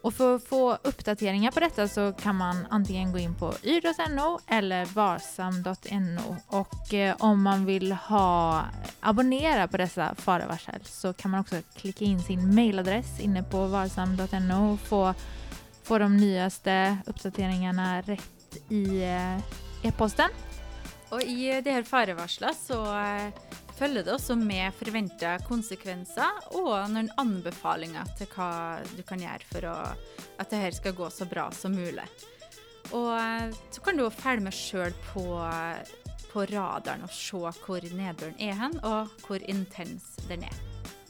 Och 0.07 0.15
för 0.15 0.37
att 0.37 0.45
få 0.45 0.79
uppdateringar 0.83 1.51
på 1.51 1.61
detta 1.61 1.89
så 1.89 2.13
kan 2.13 2.37
man 2.37 2.67
antingen 2.71 3.13
gå 3.13 3.19
in 3.19 3.35
på 3.35 3.55
yr.no 3.65 4.41
eller 4.49 4.85
varsam.no 4.85 6.37
och 6.47 6.95
eh, 6.95 7.17
om 7.19 7.43
man 7.43 7.65
vill 7.65 7.93
ha 7.93 8.65
abonnera 9.01 9.69
på 9.69 9.77
dessa 9.77 10.15
farevarsel 10.15 10.81
så 10.85 11.13
kan 11.13 11.31
man 11.31 11.41
också 11.41 11.57
klicka 11.77 12.05
in 12.05 12.23
sin 12.23 12.55
mailadress 12.55 13.21
inne 13.21 13.43
på 13.43 13.67
varsam.no 13.67 14.73
och 14.73 14.81
få, 14.81 15.15
få 15.83 15.99
de 15.99 16.17
nyaste 16.17 16.99
uppdateringarna 17.07 18.01
rätt 18.01 18.57
i 18.69 19.03
eh, 19.03 19.37
e-posten. 19.89 20.29
Och 21.09 21.23
i 21.23 21.61
det 21.61 21.71
här 21.71 21.83
farevarslet 21.83 22.57
så 22.57 22.99
eh, 22.99 23.29
eh, 23.77 23.79
følger 23.79 24.07
det 24.07 24.15
også 24.15 24.37
med 24.41 24.75
forventa 24.77 25.37
konsekvenser 25.47 26.55
og 26.57 26.73
noen 26.93 27.11
anbefalinger 27.21 28.09
til 28.19 28.31
hva 28.35 28.81
du 28.97 29.03
kan 29.07 29.21
gjøre 29.21 29.51
for 29.51 29.69
å, 29.71 29.77
at 30.41 30.51
det 30.51 30.63
her 30.63 30.77
skal 30.77 30.97
gå 30.97 31.11
så 31.13 31.29
bra 31.29 31.51
som 31.53 31.77
mulig. 31.77 32.07
Og 32.95 33.13
eh, 33.19 33.53
så 33.71 33.85
kan 33.85 33.97
du 33.97 34.07
jo 34.07 34.13
følge 34.15 34.47
med 34.47 34.57
sjøl 34.57 34.97
på, 35.11 35.27
på, 36.33 36.47
radaren 36.53 37.05
og 37.05 37.13
se 37.13 37.37
hvor 37.67 37.91
nedbøren 37.93 38.39
er 38.39 38.57
hen, 38.57 38.79
og 38.85 39.13
hvor 39.27 39.43
intens 39.49 40.15
den 40.31 40.47
er. 40.47 40.65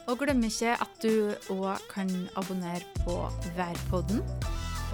Og 0.07 0.21
glem 0.21 0.45
ikke 0.47 0.77
at 0.79 1.03
du 1.03 1.35
òg 1.51 1.83
kan 1.91 2.11
abonnere 2.39 2.87
på 3.03 3.27
Værpodden. 3.57 4.23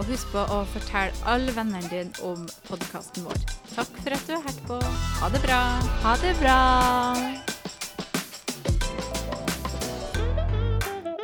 Og 0.01 0.09
husk 0.09 0.31
på 0.33 0.41
å 0.41 0.63
fortelle 0.73 1.13
alle 1.29 1.53
vennene 1.53 1.85
dine 1.93 2.25
om 2.25 2.49
podkasten 2.65 3.29
vår. 3.29 3.45
Takk 3.75 3.93
for 4.01 4.17
at 4.17 4.29
du 4.29 4.37
har 4.39 4.45
hørt 4.49 4.67
på. 4.71 4.83
Ha 5.21 5.33
det 5.37 5.45
bra. 5.45 5.63
Ha 6.07 6.19
det 6.25 6.37
bra. 6.41 7.52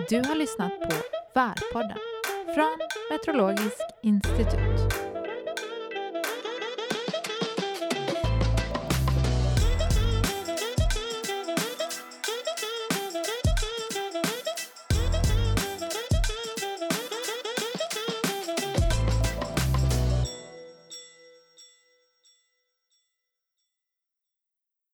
Du 0.09 0.16
har 0.16 0.35
lyssnat 0.35 0.81
på 0.81 0.94
Värpodden 1.35 1.99
från 2.55 2.79
Meteorologiskt 3.11 3.83
institut. 4.03 4.88